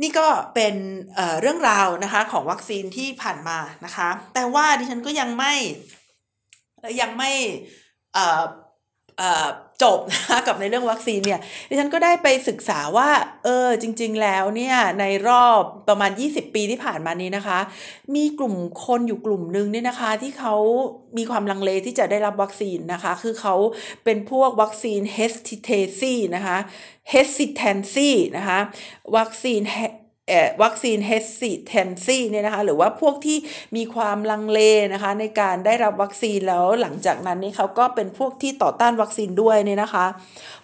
[0.02, 0.74] นี่ก็เป็น
[1.14, 5.54] เเรื่องราวนะคะของวัคซีนที่ผ่านมานะคะ แต่ว่าดิฉันก็ยังไม่
[7.00, 7.30] ยังไม่
[9.82, 13.10] จบนะคะกับในเรื่องวัคซีนเนี่ยดิฉันก็ได้ไปศึกษาว่า
[13.44, 17.58] เออจริง ๆ แล้วเนี่ยในรอบประมาณ 20 ปีที่ผ่านมานี้นะคะ
[18.14, 18.54] มีกลุ่ม
[18.84, 20.54] คนอยู่กลุ่มหนึ่งเนี่ยนะคะ ที่เขา
[21.18, 23.54] มีความลังเลที่จะได้รับวัคซีนนะคะ คือเขา
[24.04, 26.58] เป็นพวกวัคซีน hesitancy นะคะ
[27.12, 28.58] hesitancy นะคะ
[29.16, 29.60] วัคซีน
[30.62, 33.38] วัคซีน hesitancy เนี่ยนะคะหรือว่าพวกที่
[33.76, 34.60] มีความลังเล
[34.94, 40.06] นะคะในการได้รับวัคซีนแล้วหลังจากนั้นนี่เขาก็เป็นพวกที่ต่อต้านวัคซีนด้วยเนี่ยนะคะ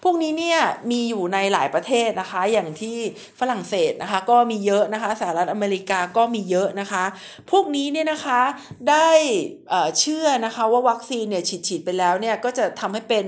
[0.05, 0.59] พวกนี้เนี่ย
[0.91, 2.97] มีอยู่ในหลายประเทศนะคะ อย่างที่
[3.41, 7.05] ฝรั่งเศสนะคะก็มีเยอะนะคะสหรัฐอเมริกาก็มีเยอะนะคะ
[7.51, 8.41] พวกนี้เนี่ยนะคะ
[8.91, 9.11] ได้
[10.01, 13.27] เชื่อนะคะว่าวัคซีนเนี่ยฉีดฉีดไปแล้วเนี่ยก็จะทำให้เป็น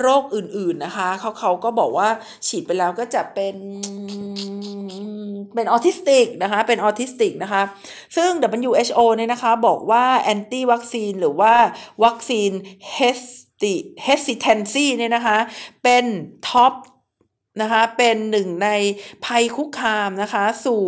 [0.00, 2.08] โรคอื่นๆนะคะเขาเขาก็บอกว่า
[2.48, 3.56] ฉีดไปแล้วก็จะเป็น
[5.54, 7.62] เป็นออออทิสติกนะคะ เป็นออทิสติกนะคะ
[8.16, 8.30] ซึ่ง
[8.68, 11.54] WHO เนี่ยนะคะ บอกว่า anti-vaccine หรือว่า
[12.04, 12.50] วัคซีน
[14.06, 15.38] hesitancy เนี่ยนะคะ
[15.82, 16.04] เป็น
[16.48, 16.74] top
[17.62, 18.68] นะคะเป็นหนึ่งใน
[19.24, 20.80] ภัยคุกคามนะคะสู่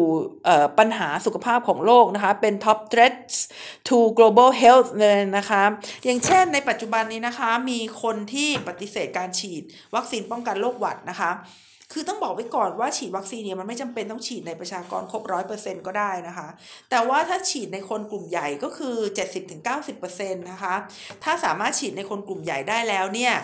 [0.79, 3.37] ปัญหาสุขภาพของโลกนะคะเป็น top threats
[3.88, 5.62] to global health เลยนะคะ
[6.05, 9.62] อย่างเช่นในปัจจุบันนี้นะคะมีคนที่ปฏิเสธการฉีด
[9.94, 11.31] วัคซีนป้องกันโรคหวัดนะคะ
[11.92, 16.48] คือต้องบอกไว้ก่อนว่าฉีดวัคซีนเนี่ยมันไม่จำเป็นต้องฉีดในประชากรครบร้อยเปอร์เซ็นก็ได้นะคะ
[16.90, 18.96] แต่ว่าถ้าฉีดในคนกลุ่มใหญ่ก็คือ
[19.55, 20.74] 70-90%นะคะ
[21.24, 23.35] ถ้าสามารถฉีดในคนกลุ่มใหญ่ได้แล้วเนี่ย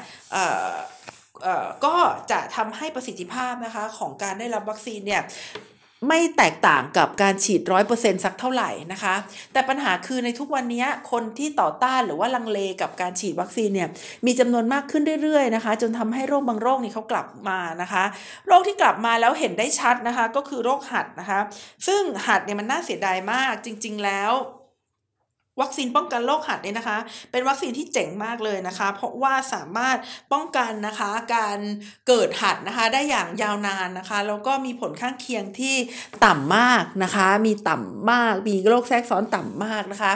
[1.85, 1.96] ก็
[2.30, 5.22] จะทำให้ประสิทธิภาพนะคะของการได้รับวัคซีนเนี่ย
[6.09, 9.14] ไม่แตกต่างกับการฉีดร้อยเปอร์เซ็นสักเท่าไหร่นะคะ
[9.53, 13.88] แต่ปัญหาคือในทุกวันนี้คนที่ต่อต้านหรือว่าลังเลกับการฉีดวัคซีนเนี่ย
[14.27, 18.05] มีจำนวนมากขึ้นเรื่อยๆนะคะ จนทำให้โรคบางโรคนี่เขากลับมานะคะ
[18.47, 21.40] โรคที่กลับมาแล้วเห็นได้ชัดนะคะ ก็คือโรคหัดนะคะ
[21.87, 24.33] ซึ่งหัดเนี่ยมันน่าเสียดายมากจริง ๆ แล้ว
[25.61, 26.99] วัคซีนป้องกันโรคหัดเนี่ยนะคะ
[27.33, 29.99] เป็นวัคซีนที่เจ๋งมากเลยนะคะ เพราะว่าสามารถ
[30.33, 31.59] ป้องกันนะคะการ
[32.09, 35.77] เกิดหัดนะคะได้อย่างยาวนานนะคะ แล้วก็มีผลข้างเคียงที่
[36.25, 40.12] ต่ำมากนะคะ มีต่ำมาก มีโรคแทรกซ้อนต่ำมากนะคะ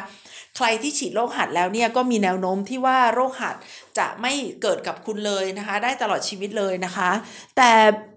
[0.57, 3.57] ใครที่ฉีดโรคหัดแล้วเนี่ยก็มีแนวโน้มที่ว่าโรคหัด
[3.99, 4.33] จะไม่
[4.63, 7.11] เกิดกับคุณเลยนะคะ ได้ตลอดชีวิตเลยนะคะ
[7.57, 7.73] แต่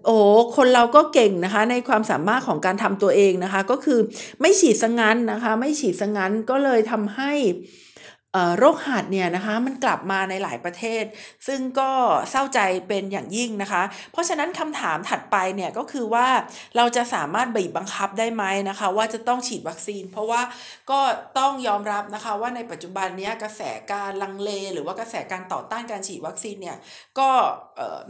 [0.06, 0.16] โอ้
[0.56, 4.00] คนเราก็เก่งนะคะในความสามารถของการทำตัวเองนะคะ ก็คือ
[4.40, 7.32] ไม่ฉีดสังงั้นนะคะ ไม่ฉีดสังงั้นก็เลยทำให้
[8.58, 11.04] โรคหัดเนี่ยนะคะมันกลับมาในหลายประเทศ
[11.46, 11.90] ซึ่งก็
[12.30, 16.26] เศร้าใจเป็นอย่างยิ่งนะคะ เพราะฉะนั้นคำถามถัดไปเนี่ยก็คือว่า
[16.76, 20.42] เราจะสามารถบีบบังคับได้ไหมนะคะ ว่าจะต้องฉีดวัคซีน เพราะว่า
[20.90, 21.00] ก็
[21.38, 26.76] ต้องยอมรับนะคะว่าในปัจจุบันนี้กระแสการลังเล หรือว่ากระแสการต่อต้านการฉีดวัคซีนเนี่ย
[27.18, 27.28] ก็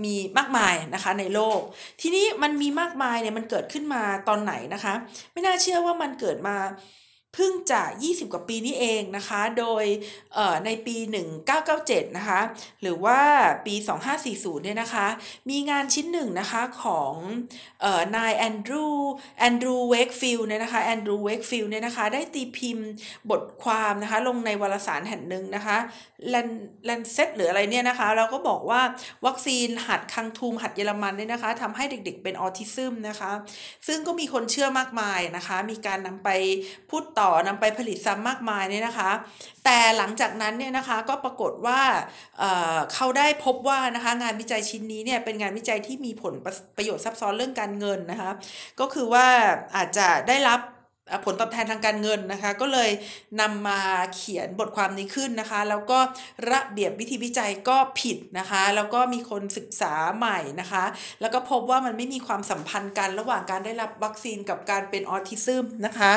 [0.05, 1.61] มีมากมายนะคะในโลก
[2.01, 4.95] ทีนี้มันมีมากมายเนี่ยมันเกิดขึ้นมาตอนไหนนะคะ
[5.33, 6.57] ไม่น่าเชื่อว่ามันเกิดมา
[7.35, 9.85] เพิ่งจะ 20 กว่าปีนี้เองนะคะ โดย
[10.65, 10.97] ในปี
[11.57, 12.41] 1997 นะคะ
[12.83, 13.19] หรือว่า
[13.67, 13.75] ปี
[14.19, 15.07] 2540 เนี่ยนะคะ
[15.51, 17.15] มีงานชิ้นหนึ่งนะคะของ
[18.17, 22.89] นาย Andrew Andrew Wakefield เนี่ยนะคะ Andrew Wakefield เนี่ยนะคะ ได้ตีพิมพ์
[23.31, 25.77] บทความนะคะ ลงในวารสารแห่งหนึ่งนะคะ
[26.29, 26.49] แลน
[26.85, 28.81] Lancet หรืออะไรเนี่ยนะคะ เราก็บอกว่า
[29.27, 33.31] วัคซีนหัดคางทูมหัดเยอรมันเนี่ยนะคะทำให้เด็กๆเป็นออทิซึมนะคะ
[33.87, 36.29] ซึ่งก็มีคนเชื่อมากมายนะคะ มีการนำไป
[36.91, 39.11] พูดต่อนำไปผลิตซ้ำมากมายเนี่ยนะคะ
[39.65, 41.81] แต่หลังจากนั้นเนี่ยนะคะก็ปรากฏว่า
[42.39, 46.35] เขาได้พบว่านะคะงานวิจัยชิ้นนี้เนี่ยเป็นงานวิจัยที่มีผล
[46.77, 48.31] ประโยชน์ทับซ้อนเรื่องการเงินนะคะ
[48.81, 49.27] ก็คือว่า
[49.77, 50.61] อาจจะได้รับ
[51.25, 52.91] ผลตอบแทนทางการเงินนะคะ ก็เลย
[53.41, 53.81] นำมา
[54.15, 55.99] เขียนบทความนี้ขึ้นนะคะ แล้วก็
[56.51, 60.85] ระเบียบวิธีวิจัยก็ผิดนะคะ แล้วก็มีคนศึกษาใหม่นะคะ
[61.21, 66.13] แล้วก็พบว่ามันไม่มีความสัมพันธ์กันระหว่างการได้รับวัคซีนกับการเป็นออทิซึมนะคะ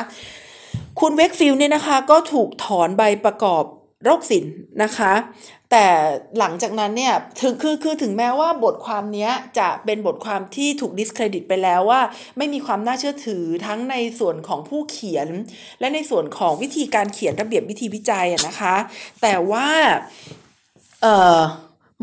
[1.00, 3.64] คุณ Wakefield เนี่ยนะคะก็ถูกถอนใบประกอบ
[4.04, 4.44] โรคศิลป์
[4.82, 5.12] นะคะ
[5.70, 5.86] แต่
[6.38, 12.00] หลังจากนั้นเนี่ยถึงคือคือถึงแม้ว่าบทความนี้จะเป็นบทความที่ถูกดิสเครดิตไปแล้วว่า
[12.36, 15.28] ไม่มีความน่าเชื่อถือทั้งในส่วนของผู้เขียน
[15.80, 18.74] และในส่วนของวิธีการเขียนระเบียบวิธีวิจัยนะคะ
[19.22, 19.68] แต่ว่า
[21.02, 21.38] เอ่อ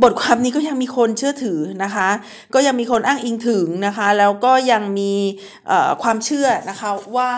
[0.03, 2.09] บทความนี้ก็ยังมีคนเชื่อถือนะคะ
[2.53, 5.13] ก็ยังมีคนอ้างอิงถึงนะคะ แล้วก็ยังมี
[6.03, 7.33] ความเชื่อนะคะว่า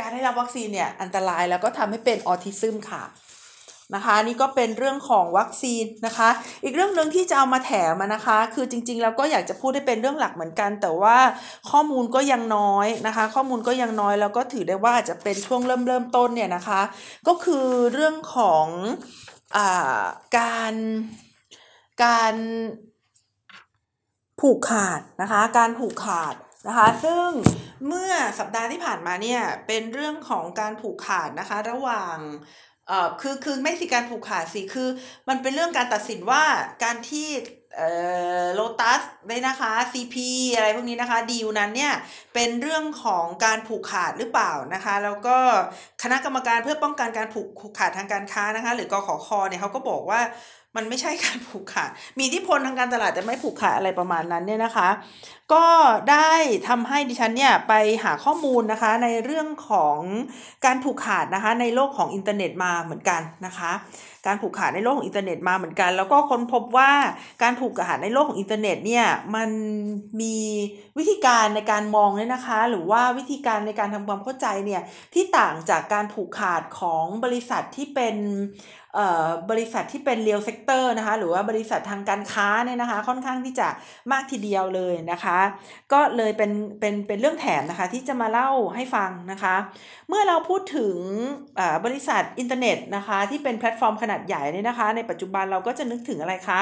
[0.00, 3.04] การได้รับวัคซีนเนี่ยอันตรายแล้วก็ทำให้เป็นออทิซึมค่ะ
[3.94, 6.28] นะคะนี่ก็เป็นเรื่องของวัคซีนนะคะ
[6.64, 11.18] อีกเรื่องหนึ่งที่จะเอามาแถมนะคะ คือจริงๆแล้วก็อยากจะพูดให้เป็นเรื่องหลักเหมือนกัน แต่ว่า
[11.70, 16.80] ข้อมูลก็ยังน้อยนะคะ ข้อมูลก็ยังน้อยแล้วก็ถือได้ว่าอาจจะเป็นช่วงเริ่มเริ่มต้นเนี่ยนะคะ
[17.28, 18.66] ก็คือเรื่องของ
[19.56, 19.58] อ
[20.38, 20.74] การ
[22.04, 22.34] การ
[24.40, 26.34] ผูกขาดนะคะ การผูกขาด
[26.66, 27.26] นะคะ ซึ่ง
[27.86, 32.16] เมื่อสัปดาห์ที่ผ่านมาเนี่ยเป็นเรื่องของการผูกขาดนะคะ ระหว่าง
[32.88, 34.88] เอ่อคือคือไม่สิการผูกขาดสิคือ
[35.28, 36.44] มันเป็นเรื่องการตัดสินว่า
[36.84, 37.28] การที่
[37.76, 37.90] เอ่
[38.42, 40.16] อโลตัสเนี่ยนะคะ CP
[40.56, 41.92] อะไรพวกนี้นะคะดีลนั้นเนี่ย
[42.34, 45.38] เป็นเรื่องของการผูกขาดหรือเปล่านะคะ แล้วก็
[46.02, 50.20] คณะกรรมการเพื่อป้องกันการผูกขาดทางการค้านะคะ หรือกขอคอเนี่ยเขาก็บอกว่า
[50.76, 54.88] มันไม่ใช่การผูกขาด มีอิทธิพลทางการตลาดแต่ไม่ผูกขาดอะไรประมาณนั้นเนี่ยนะคะ
[55.52, 55.66] ก็
[56.10, 56.32] ได้
[56.68, 57.72] ทำให้ดิฉันเนี่ยไป
[58.04, 59.98] หาข้อมูลนะคะในเรื่องของ
[60.64, 63.72] การผูกขาดนะคะในโลกของอินเทอร์เน็ตมาเหมือนกันนะคะ
[64.26, 66.92] การผูกขาดในโลกของอินเทอร์เน็ตมาเหมือนกัน แล้วก็ค้นพบว่า
[67.42, 69.50] การผูกขาดในโลกของอินเทอร์เน็ตเนี่ยมัน
[70.20, 70.36] มี
[70.98, 74.82] วิธีการในการมองเนี่ยนะคะ หรือว่าวิธีการในการทำความเข้าใจเนี่ย
[75.14, 78.16] ที่ต่างจากการผูกขาดของบริษัทที่เป็น
[79.50, 83.68] บริษัทที่เป็น real sector นะคะหรือว่าบริษัททางการค้าเนี่ยนะคะค่อนข้างที่จะ
[84.12, 85.39] มากทีเดียวเลยนะคะ
[85.92, 86.50] ก็เลยเป็น
[86.80, 89.54] เป็นเป็นเรื่องแถมนะคะที่จะมาเล่าให้ฟังนะคะ
[90.08, 90.96] เมื่อเราพูดถึง
[91.84, 96.60] บริษัทอินเทอร์เน็ตนะคะที่เป็นแพลตฟอร์มขนาดใหญ่เนี่ยนะคะ ในปัจจุบันเราก็จะนึกถึงอะไรคะ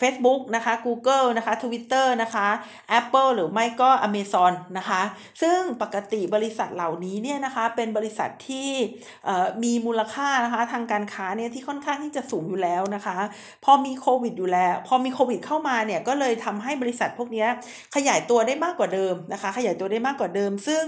[0.00, 2.48] Facebook นะคะ Google นะคะ Twitter นะคะ
[2.98, 5.02] Apple หรือไม่ก็ Amazon นะคะ
[5.42, 8.70] ซึ่งปกติบริษัทเหล่านี้เนี่ยนะคะ เป็นบริษัทที่
[9.64, 13.16] มีมูลค่านะคะทางการค้าเนี่ยที่ค่อนข้างที่จะสูงอยู่แล้วนะคะ
[13.64, 17.46] พอมีโควิดอยู่แล้ว พอมีโควิดเข้ามาเนี่ยก็เลยทำให้บริษัทพวกนี้
[17.94, 20.82] ขยายตัวได้มากกว่าเดิมนะคะ ขยายตัวได้มากกว่าเดิม ซึ่ง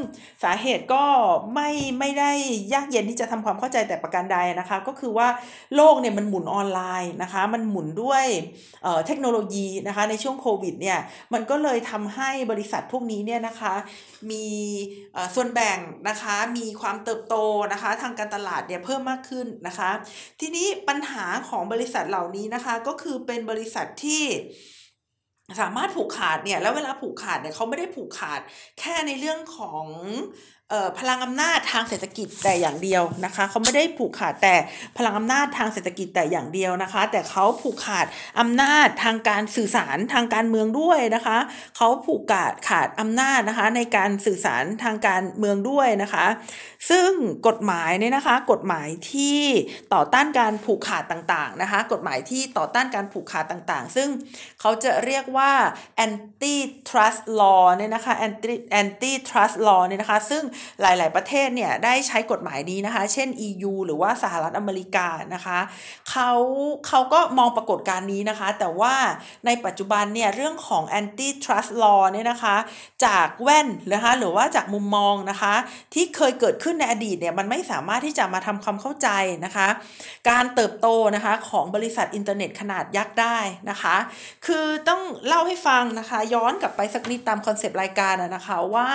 [0.44, 1.04] สาเหตุก็
[1.54, 2.30] ไม่ไม่ได้
[2.74, 5.28] ยากเย็นที่จะทำความเข้าใจแต่ประการใดนะคะ ก็คือว่า
[5.74, 8.24] โลกเนี่ยมันหมุนออนไลน์นะคะ มันหมุนด้วย
[8.82, 10.98] เทคโนโลยีนะคะในช่วงโควิดเนี่ย
[11.34, 13.74] มันก็เลยทำให้บริษัทพวกนี้เนี่ยนะคะ
[14.30, 14.46] มี
[15.34, 17.34] ส่วนแบ่งนะคะมีความเติบโต
[17.72, 19.90] นะคะทางการตลาดเนี่ยเพิ่มมากขึ้นนะคะ
[20.40, 24.24] ทีนี้ปัญหาของบริษัทเหล่านี้นะคะก็คือเป็นบริษัทที่
[25.60, 28.40] สามารถผูกขาดเนี่ยแล้วเวลาผูกขาดเนี่ยเขาไม่ได้ผูกขาด
[28.80, 29.84] แค่ในเรื่องของ
[30.98, 34.54] พลังอำนาจทางเศรษฐกิจแต่อย่างเดียวนะคะเขาไม่ได้ผูกขาดแต่
[34.96, 38.06] พลังอำนาจทางเศรษฐกิจแต่อย่างเดียวนะคะ แต่เขาผูกขาด
[38.40, 41.38] อำนาจทางการสื่อสารทางการเมืองด้วยนะคะ
[41.76, 46.26] เขาผูกขาดขาดอำนาจนะคะในการสื่อสารทางการเมืองด้วยนะคะ
[46.90, 47.10] ซึ่ง
[47.46, 49.38] กฎหมายเนี่ยนะคะ กฎหมายที่
[49.94, 54.08] ต่อต้านการผูกขาดต่างๆนะคะ กฎหมายที่ต่อต้านการผูกขาดต่างๆ ซึ่ง
[54.60, 55.52] เขาจะเรียกว่า
[56.04, 56.54] anti
[56.88, 60.42] trust law เนี่ยนะคะ anti anti trust law เนี่ยนะคะ ซึ่ง
[60.80, 65.58] หลายๆประเทศเนี่ยได้ใช้กฎหมายนี้นะคะ เช่น EU หรือว่าสหรัฐอเมริกานะคะ
[66.10, 66.30] เขา
[66.88, 68.94] เขาก็มองปรากฏการณ์นี้นะคะ แต่ว่า
[69.46, 72.56] ในปัจจุบันเนี่ยเรื่องของ anti trust law เนี่ยนะคะ
[73.04, 75.54] จากแว่นนะคะหรือว่าจากมุมมองนะคะ
[75.94, 79.08] ที่เคยเกิดขึ้นในอดีตเนี่ยมันไม่สามารถที่จะมาทำความเข้าใจ
[79.44, 79.68] นะคะ
[80.30, 83.38] การเติบโตนะคะของบริษัทอินเทอร์เน็ตขนาดยักษ์ได้
[83.70, 83.96] นะคะ
[84.46, 88.88] คือต้องเล่าให้ฟังนะคะ ย้อนกลับไปสักนิดตาม concept รายการนะคะว่า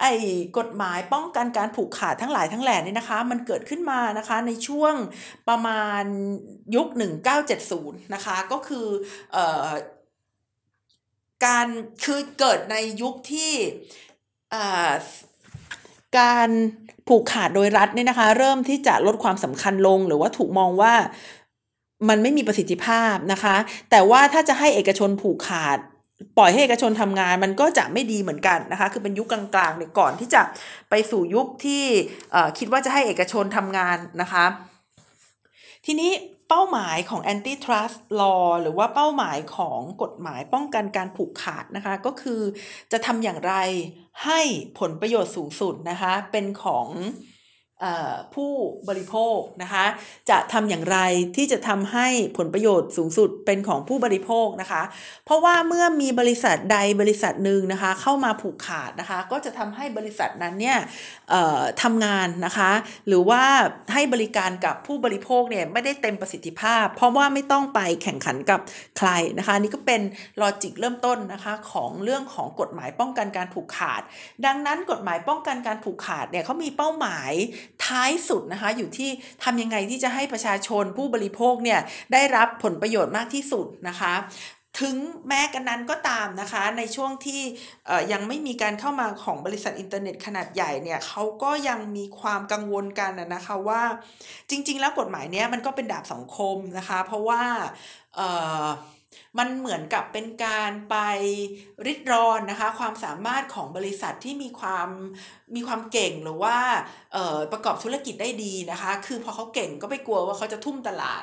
[0.00, 0.12] ไอ้
[0.58, 4.94] กฎหมายป้องกันการผูกขาดทั้งหลายทั้งแหล่นี่นะคะ มันเกิดขึ้นมานะคะในช่วง
[5.48, 6.04] ประมาณ
[6.74, 6.86] ยุค
[7.50, 8.86] 1970 นะคะ ก็คือ
[9.32, 9.68] เอ่อ
[11.46, 11.68] การ
[12.04, 13.52] คือเกิดในยุคที่
[16.18, 16.48] การ
[17.08, 20.94] ผูกขาดโดยรัฐเนี่ยนะคะ เริ่มที่จะลดความสำคัญลง หรือว่าถูกมองว่า
[22.08, 23.56] มันไม่มีประสิทธิภาพนะคะ
[23.90, 25.78] แต่ว่าถ้าจะให้เอกชนผูกขาด
[26.38, 30.40] ปล่อยให้เอกชนทำงานมันก็จะไม่ดีเหมือนกันนะคะ คือเป็นยุคกลางๆเนี่ยก่อนที่จะ
[30.90, 31.84] ไปสู่ยุคที่
[32.58, 34.44] คิดว่าจะให้เอกชนทำงานนะคะ
[35.86, 36.12] ทีนี้
[36.48, 42.40] เป้าหมายของ antitrust law หรือว่าเป้าหมายของกฎหมายป้องกันการผูกขาดนะคะ ก็คือ
[42.92, 43.54] จะทำอย่างไร
[44.24, 44.40] ให้
[44.78, 46.88] ผลประโยชน์สูงสุดนะคะ เป็นของ
[48.34, 48.52] ผู้
[48.88, 49.84] บริโภคนะคะ
[50.30, 50.98] จะทำอย่างไร
[51.36, 52.06] ที่จะทำให้
[52.38, 54.82] ผลประโยชน์สูงสุดเป็นของผู้บริโภคนะคะ
[55.26, 60.78] เพราะว่าเมื่อมีบริษัทใดบริษัทหนึ่งนะคะเข้ามาผูกขาดนะคะก็จะทำให้บริษัทนั้นเนี่ย
[61.82, 62.70] ทำงานนะคะ
[63.08, 63.42] หรือว่า
[63.92, 68.60] ให้บริการกับผู้บริโภคเนี่ยไม่ได้เต็มประสิทธิภาพ เพราะว่าไม่ต้องไปแข่งขันกับ
[68.98, 70.00] ใครนะคะนี่ก็เป็น
[70.40, 74.02] ลอจิกเริ่มต้นนะคะของเรื่องของกฎหมายป้องกันการผูกขาด
[74.46, 77.32] ดังนั้นกฎหมายป้องกันการผูกขาดเนี่ยเขามีเป้าหมาย
[77.86, 79.10] ท้ายสุดนะคะอยู่ที่
[79.44, 81.80] ทำยังไงที่จะให้ประชาชนผู้บริโภคเนี่ย
[82.12, 84.14] ได้รับผลประโยชน์มากที่สุดนะคะ
[84.80, 84.96] ถึง
[85.28, 87.40] แม้กันนั้นก็ตามนะคะในช่วงที่
[88.12, 93.82] ยังไม่มีการเข้ามาของบริษัทอินเทอร์เน็ตขนาดใหญ่เนี่ยเขาก็ยังมีความกังวลกันนะคะว่า
[94.50, 97.42] จริง ๆ แล้วกฎหมายเนี้ยมันก็เป็นดาบสังคมนะคะ เพราะว่า
[99.38, 100.96] มันเหมือนกับเป็นการไป
[101.86, 104.88] ริดรอนนะคะความสามารถของบริษัทที่มีความ
[105.54, 106.56] มีความเก่งหรือว่า
[107.52, 111.22] ประกอบธุรกิจได้ดีนะคะ คือพอเขาเก่งก็ไปกลัวว่าเขาจะทุ่มตลาด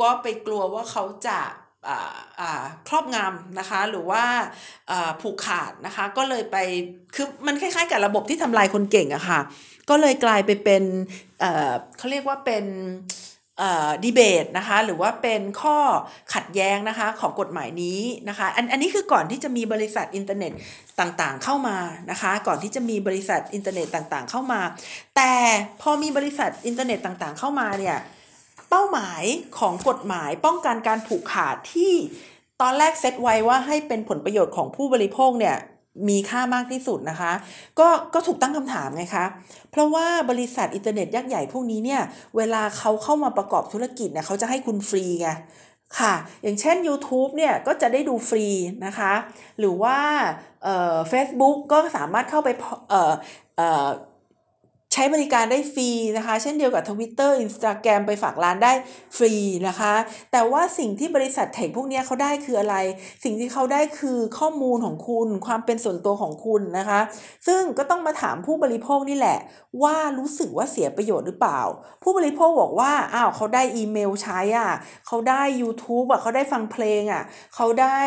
[0.00, 1.38] ก็ไปกลัวว่าเขาจะ
[2.88, 4.24] ครอบงำนะคะหรือว่า
[5.20, 6.56] ผูกขาดนะคะก็เลยไป
[7.14, 9.40] คือมันคล้ายๆ กับระบบที่ทำลายคนเก่งอะค่ะ
[9.90, 10.82] ก็เลยกลายไปเป็น
[11.98, 12.64] เขาเรียกว่าเป็น
[14.04, 15.76] ดีเบตนะคะหรือว่าเป็นข้อ
[16.34, 20.52] ขัดแย้งนะคะของกฎหมายนี้นะคะอันอันนี้คือก่อนที่จะมีบริษัทอินเทอร์เน็ต
[21.00, 21.76] ต่างๆเข้ามา
[22.10, 24.60] นะคะก่อนที่จะมีบริษัทอินเทอร์เน็ตต่างๆเข้ามา
[25.16, 25.32] แต่
[25.82, 27.96] พอมีบริษัทอินเทอร์เน็ตต่างๆเข้ามาเนี่ย
[28.70, 29.22] เป้าหมาย
[29.58, 31.92] ของกฎหมายป้องกันการผูกขาดที่
[32.60, 35.56] ตอนแรกเซตไว้ว่าให้เป็นผลประโยชน์ของผู้บริโภคเนี่ย
[36.08, 37.32] มีค่ามากที่สุดนะคะ
[37.78, 39.24] ก็ก็ถูกตั้งคำถามไงคะ
[39.70, 42.02] เพราะว่าบริษัทอินเทอร์เน็ตยักษ์ใหญ่พวกนี้เนี่ย
[42.36, 45.28] เวลาเขาเข้ามาประกอบธุรกิจเนี่ยเขาจะให้คุณฟรีไง
[45.98, 48.46] ค่ะ อย่างเช่น YouTube เนี่ยก็จะได้ดูฟรี
[48.86, 49.12] นะคะ
[49.58, 49.98] หรือว่า
[50.64, 52.48] เอ่อ Facebook ก็สามารถเข้าไป
[52.90, 53.12] เอ่อ
[53.56, 53.88] เอ่อ
[54.98, 58.72] ใช้บริการได้ฟรีนะคะ เช่นเดียวกับ Twitter Instagram ไปฝากร้านได้
[59.16, 59.34] ฟรี
[59.68, 59.94] นะคะ
[60.32, 62.76] แต่ว่าสิ่งที่บริษัทเทคพวกนี้เขาได้คืออะไร
[63.24, 67.00] สิ่งที่เขาได้คือข้อมูลของคุณ ความเป็นส่วนตัวของคุณนะคะ
[67.46, 69.38] ซึ่งก็ต้องมาถามผู้บริโภคนี่แหละ
[69.82, 71.60] ว่ารู้สึกว่าเสียประโยชน์หรือเปล่า
[72.02, 74.70] ผู้บริโภคบอกว่าอ้าวเขาได้อีเมลใช้อะ
[75.06, 77.22] เขาได้ YouTube อะเขาได้ฟังเพลงอะ
[77.54, 77.98] เขาได้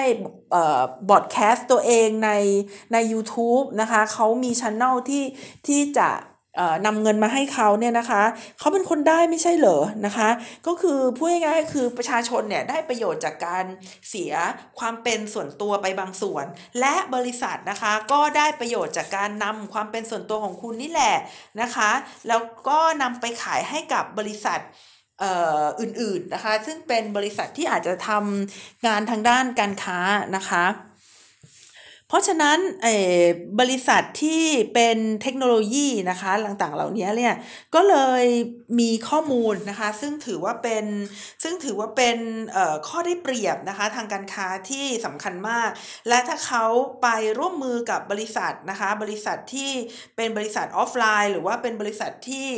[1.10, 2.32] บอดแคสต์ตัวเองใน
[2.94, 5.24] ใน u t u b e นะคะเขามีช anel ที่
[5.68, 6.10] ที่จะ
[6.86, 8.24] นำเงินมาให้เขาเนี่ยนะคะ
[8.60, 10.30] เขาเป็นคนได้ไม่ใช่เหรอนะคะ
[10.68, 13.66] ก็คือพูดง่ายๆคือประชาชนเนี่ยได้ประโยชน์จากการ
[14.10, 14.34] เสีย
[14.80, 16.46] ความเป็นส่วนตัวไปบางส่วน
[16.80, 21.16] และบริษัทนะคะก็ได้ประโยชน์จากการนำความเป็นส่วนตัวของคุณนี่แหละ
[21.62, 21.92] นะคะ
[22.28, 24.60] แล้วก็นำไปขายให้กับบริษัท
[25.82, 30.00] อื่นๆนะคะ ซึ่งเป็นบริษัทที่อาจจะทำงานทางด้านการค้า
[30.36, 30.64] นะคะ
[32.10, 32.58] เพราะฉะนั้น
[33.60, 37.36] บริษัทที่เป็นเทคโนโลยีนะคะต่างๆ เหล่านี้เนี่ย
[37.76, 38.26] ก็เลย
[38.80, 40.86] มีข้อมูลนะคะซึ่งถือว่าเป็น
[41.44, 42.18] ซึ่งถือว่าเป็น
[42.88, 45.70] ข้อได้เปรียบนะคะทางการค้าที่สำคัญมาก
[46.10, 46.66] และถ้าเขา
[47.02, 47.08] ไป
[47.40, 49.72] ร่วมมือกับบริษัทนะคะบริษัทที่
[50.16, 52.50] เป็นบริษัทออฟไลน์ หรือว่าเป็นบริษัทที่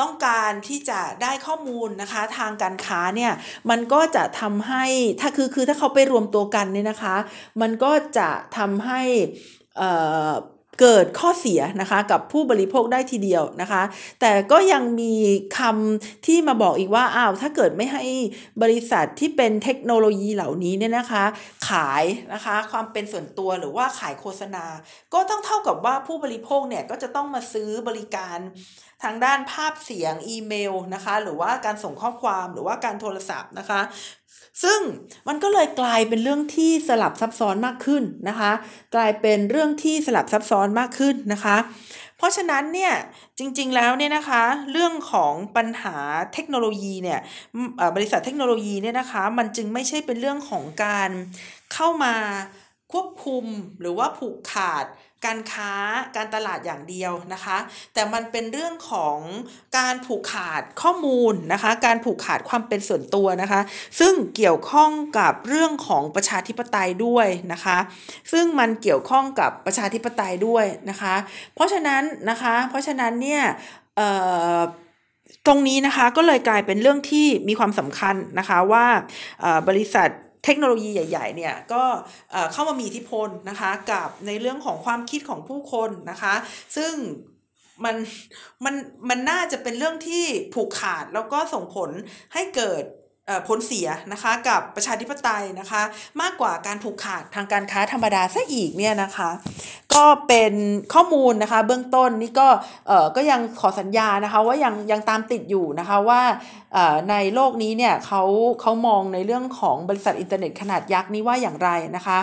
[0.00, 3.32] ต้องการที่จะได้ข้อมูลนะคะทางการค้าเนี่ย
[3.70, 4.84] มันก็จะทำให้
[5.20, 7.16] ถ้าคือคือถ้าเขาไปรวมตัวกันเนี่ยนะคะ
[7.60, 9.00] มันก็จะทำให้
[10.82, 13.82] เกิดข้อเสียนะคะกับผู้บริโภคได้ทีเดียวนะคะ
[14.20, 15.14] แต่ก็ยังมี
[15.58, 18.04] คำที่มาบอกอีกว่าอ้าวถ้าเกิดไม่ให้
[18.62, 21.24] บริษัทที่เป็นเทคโนโลยีเหล่านี้เนี่ยนะคะ
[21.68, 24.64] ขายนะคะความเป็นส่วนตัวหรือว่าขายโฆษณา
[25.14, 28.38] ก็ต้องเท่ากับว่าผู้บริโภคเนี่ยก็จะต้องมาซื้อบริการ
[29.02, 33.80] ทางด้านภาพเสียงอีเมลนะคะ หรือว่าการส่งข้อความหรือว่าการโทรศัพท์นะคะ
[34.62, 34.80] ซึ่ง
[35.28, 38.52] มันก็เลยกลายเป็นเรื่องที่สลับซับซ้อนมากขึ้นนะคะ
[38.94, 41.56] กลายเป็นเรื่องที่สลับซับซ้อนมากขึ้นนะคะ
[42.16, 42.92] เพราะฉะนั้นเนี่ย
[43.38, 44.42] จริงๆแล้วเนี่ยนะคะ
[44.72, 45.96] เรื่องของปัญหา
[46.34, 47.20] เทคโนโลยีเนี่ย
[47.96, 51.10] บริษัทเทคโนโลยีเนี่ยนะคะ มันจึงไม่ใช่เป็นเรื่องของการ
[51.74, 52.14] เข้ามา
[52.92, 53.44] ควบคุม
[53.80, 54.84] หรือว่าผูกขาด
[55.26, 55.72] การค้า
[56.16, 57.58] การตลาดอย่างเดียวนะคะ
[57.94, 59.18] แต่มันเป็นเรื่องของ
[59.78, 63.60] การผูกขาดข้อมูลนะคะ การผูกขาดความเป็นส่วนตัวนะคะ
[64.00, 67.78] ซึ่งเกี่ยวข้องกับเรื่องของประชาธิปไตยด้วยนะคะ
[68.32, 71.14] ซึ่งมันเกี่ยวข้องกับประชาธิปไตยด้วยนะคะ
[71.54, 73.42] เพราะฉะนั้นนะคะ เพราะฉะนั้นเนี่ย
[75.46, 78.86] ตรงนี้นะคะก็เลยกลายเป็นเรื่องที่มีความสำคัญนะคะว่า
[79.68, 80.08] บริษัท
[80.44, 81.82] เทคโนโลยีใหญ่ๆเนี่ยก็
[82.52, 86.34] เข้ามามีอิทธิพลนะคะกับในเรื่องของความคิดของผู้คนนะคะ
[86.76, 86.92] ซึ่ง
[87.84, 87.96] มัน
[88.64, 88.74] มัน
[89.08, 90.24] มันน่าจะเป็นเรื่องที่
[90.54, 91.90] ผูกขาดแล้วก็ส่งผล
[92.34, 92.82] ให้เกิด
[93.48, 95.82] ผลเสียนะคะกับประชาธิปไตยนะคะ
[96.20, 99.30] มากกว่าการผูกขาดทางการค้าธรรมดาซะอีกเนี่ยนะคะ
[99.94, 100.54] ก็เป็น
[100.94, 102.48] ข้อมูลนะคะเบื้องต้นนี่ก็
[102.86, 106.20] เออก็ยังขอสัญญานะคะว่ายังยังตามติดอยู่นะคะว่า
[107.10, 108.22] ในโลกนี้เนี่ยเขา
[108.60, 112.18] เขามองในเรื่องของบริษัทอินเทอร์เน็ตขนาดยักษ์นี้ว่าอย่างไรนะคะ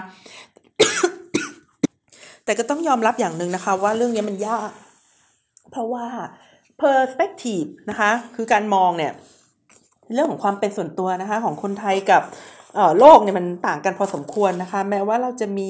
[2.45, 4.69] แต่ก็ต้องยอมรับอย่างหนึ่งนะคะว่าเรื่องนี้มันยาก
[5.71, 6.05] เพราะว่า
[6.81, 9.13] perspective นะคะคือการมองเนี่ย
[10.13, 12.23] เรื่องของความเป็นส่วนตัวนะคะของคนไทยกับ
[12.99, 15.69] โลกเนี่ยมันต่างกันพอสมควรนะคะ แม้ว่าเราจะมี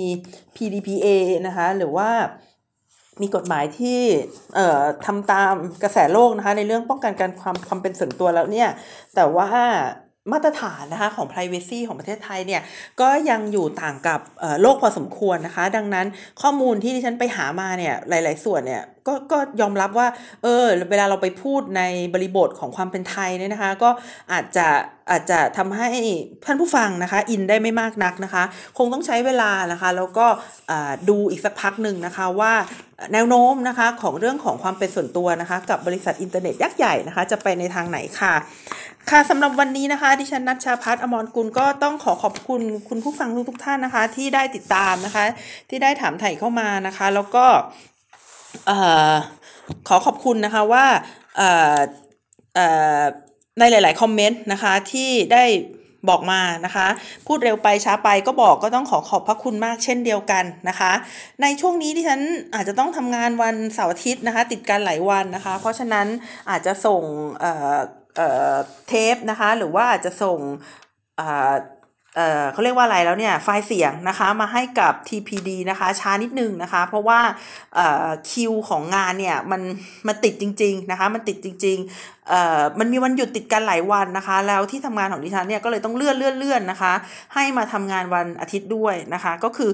[0.55, 1.07] PDPA
[1.47, 2.09] นะคะหรือว่า
[3.21, 4.01] มีกฎหมายที่
[5.05, 8.69] ทำตามกระแสโลกนะคะในเรื่องป้องกันการความความเป็นส่วนตัวแล้วเนี่ย
[9.15, 9.49] แต่ว่า
[10.31, 12.61] มาตรฐานนะคะของ Privacy ของประเทศไทยเนี่ย
[13.01, 14.19] ก็ยังอยู่ต่างกับ
[14.61, 16.07] โลกพอสมควรนะคะ ดังนั้น
[16.41, 20.07] ข้อมูลที่ดิฉันไปหามาเนี่ยหลาย ๆ ส่วนเนี่ยก็ก็ยอมรับว่า
[20.43, 21.81] เออเวลาเราไปพูดใน
[22.13, 23.89] บริบทของความเป็นไทยเนี่ยนะคะ ก็
[24.31, 24.67] อาจจะ
[25.11, 25.89] อาจจะทำให้
[26.45, 28.43] ท่านผู้ฟังนะคะ อินได้ไม่มากนักนะคะ
[28.77, 30.27] คงต้องใช้เวลานะคะ แล้วก็
[31.09, 32.53] ดูอีกสักพักหนึ่งนะคะว่า
[33.13, 38.33] แนวโน้มนะคะของเรื่องของความเป็นส่วนตัวนะคะ กับบริษัทอินเทอร์เน็ตยักษ์ใหญ่นะคะ จะไปในทางไหนค่ะ
[39.11, 45.23] ค่ะสำหรับวันนี้นะคะ ดิฉันนัชชาพัฒอมรกุลก็ต้องขอขอบคุณคุณผู้ฟังทุกท่านนะคะ ที่ได้ติดตามนะคะ
[45.69, 47.45] ที่ได้ถามไถ่เข้ามานะคะ แล้วก็
[49.87, 50.85] ขอขอบคุณนะคะว่า
[53.59, 55.43] ในหลาย ๆ คอมเมนต์นะคะที่ได้
[56.09, 56.87] บอกมานะคะ
[57.27, 60.91] พูดเร็วไปช้าไปก็บอกก็ต้องขอขอบพระคุณมากเช่นเดียวกันนะคะ
[61.41, 62.21] ในช่วงนี้ที่ฉัน
[62.55, 66.07] อาจจะต้องทำงานวันเสาร์อาทิตย์นะคะ ติดกันหลายวันนะคะ เพราะฉะนั้น
[66.49, 67.01] อาจจะส่ง
[68.87, 70.39] เทปนะคะหรือว่าอาจจะส่ง
[72.53, 77.19] เขาเรียกว่าอะไรแล้วเนี่ยไฟล์เสียงนะคะมาให้กับ TPD นะคะช้านิดนึงนะคะ เพราะว่า
[78.31, 79.61] คิวของงานเนี่ยมัน
[80.07, 86.93] มันติดจริงๆนะคะมันติดจริงๆมันมีวันหยุดติดกันหลายวันนะคะ แล้วที่ทำงานของดิฉันเนี่ยก็เลยต้องเลื่อนเลื่อนเลื่อนนะคะ
[87.33, 89.71] ให้มาทำงานวันอาทิตย์ด้วยนะคะ ก็คือ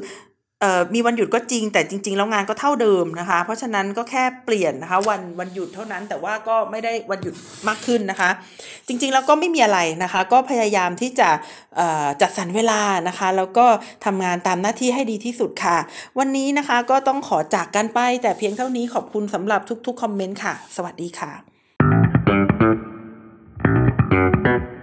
[0.93, 7.35] มีวันหยุดก็จริงแต่จริง ๆ แล้วงานก็เท่าเดิมนะคะ เพราะฉะนั้นก็แค่เปลี่ยนนะคะ วันวันหยุดเท่านั้นแต่ว่าก็ไม่ได้วันหยุด
[7.67, 8.29] มากขึ้นนะคะ
[8.87, 11.29] จริง ๆ แล้วก็ไม่มีอะไรนะคะ ก็พยายามที่จะ
[12.21, 13.65] จัดสรรเวลานะคะ แล้วก็
[14.05, 15.77] ทำงานตามหน้าที่ให้ดีที่สุดค่ะ
[16.19, 21.31] วันนี้นะคะก็ต้องขอจากกันไป แต่เพียงเท่านี้ขอบคุณสำหรับทุกๆคอมเมนต์ค่ะ สวัสดีค่ะ
[24.13, 24.80] thank you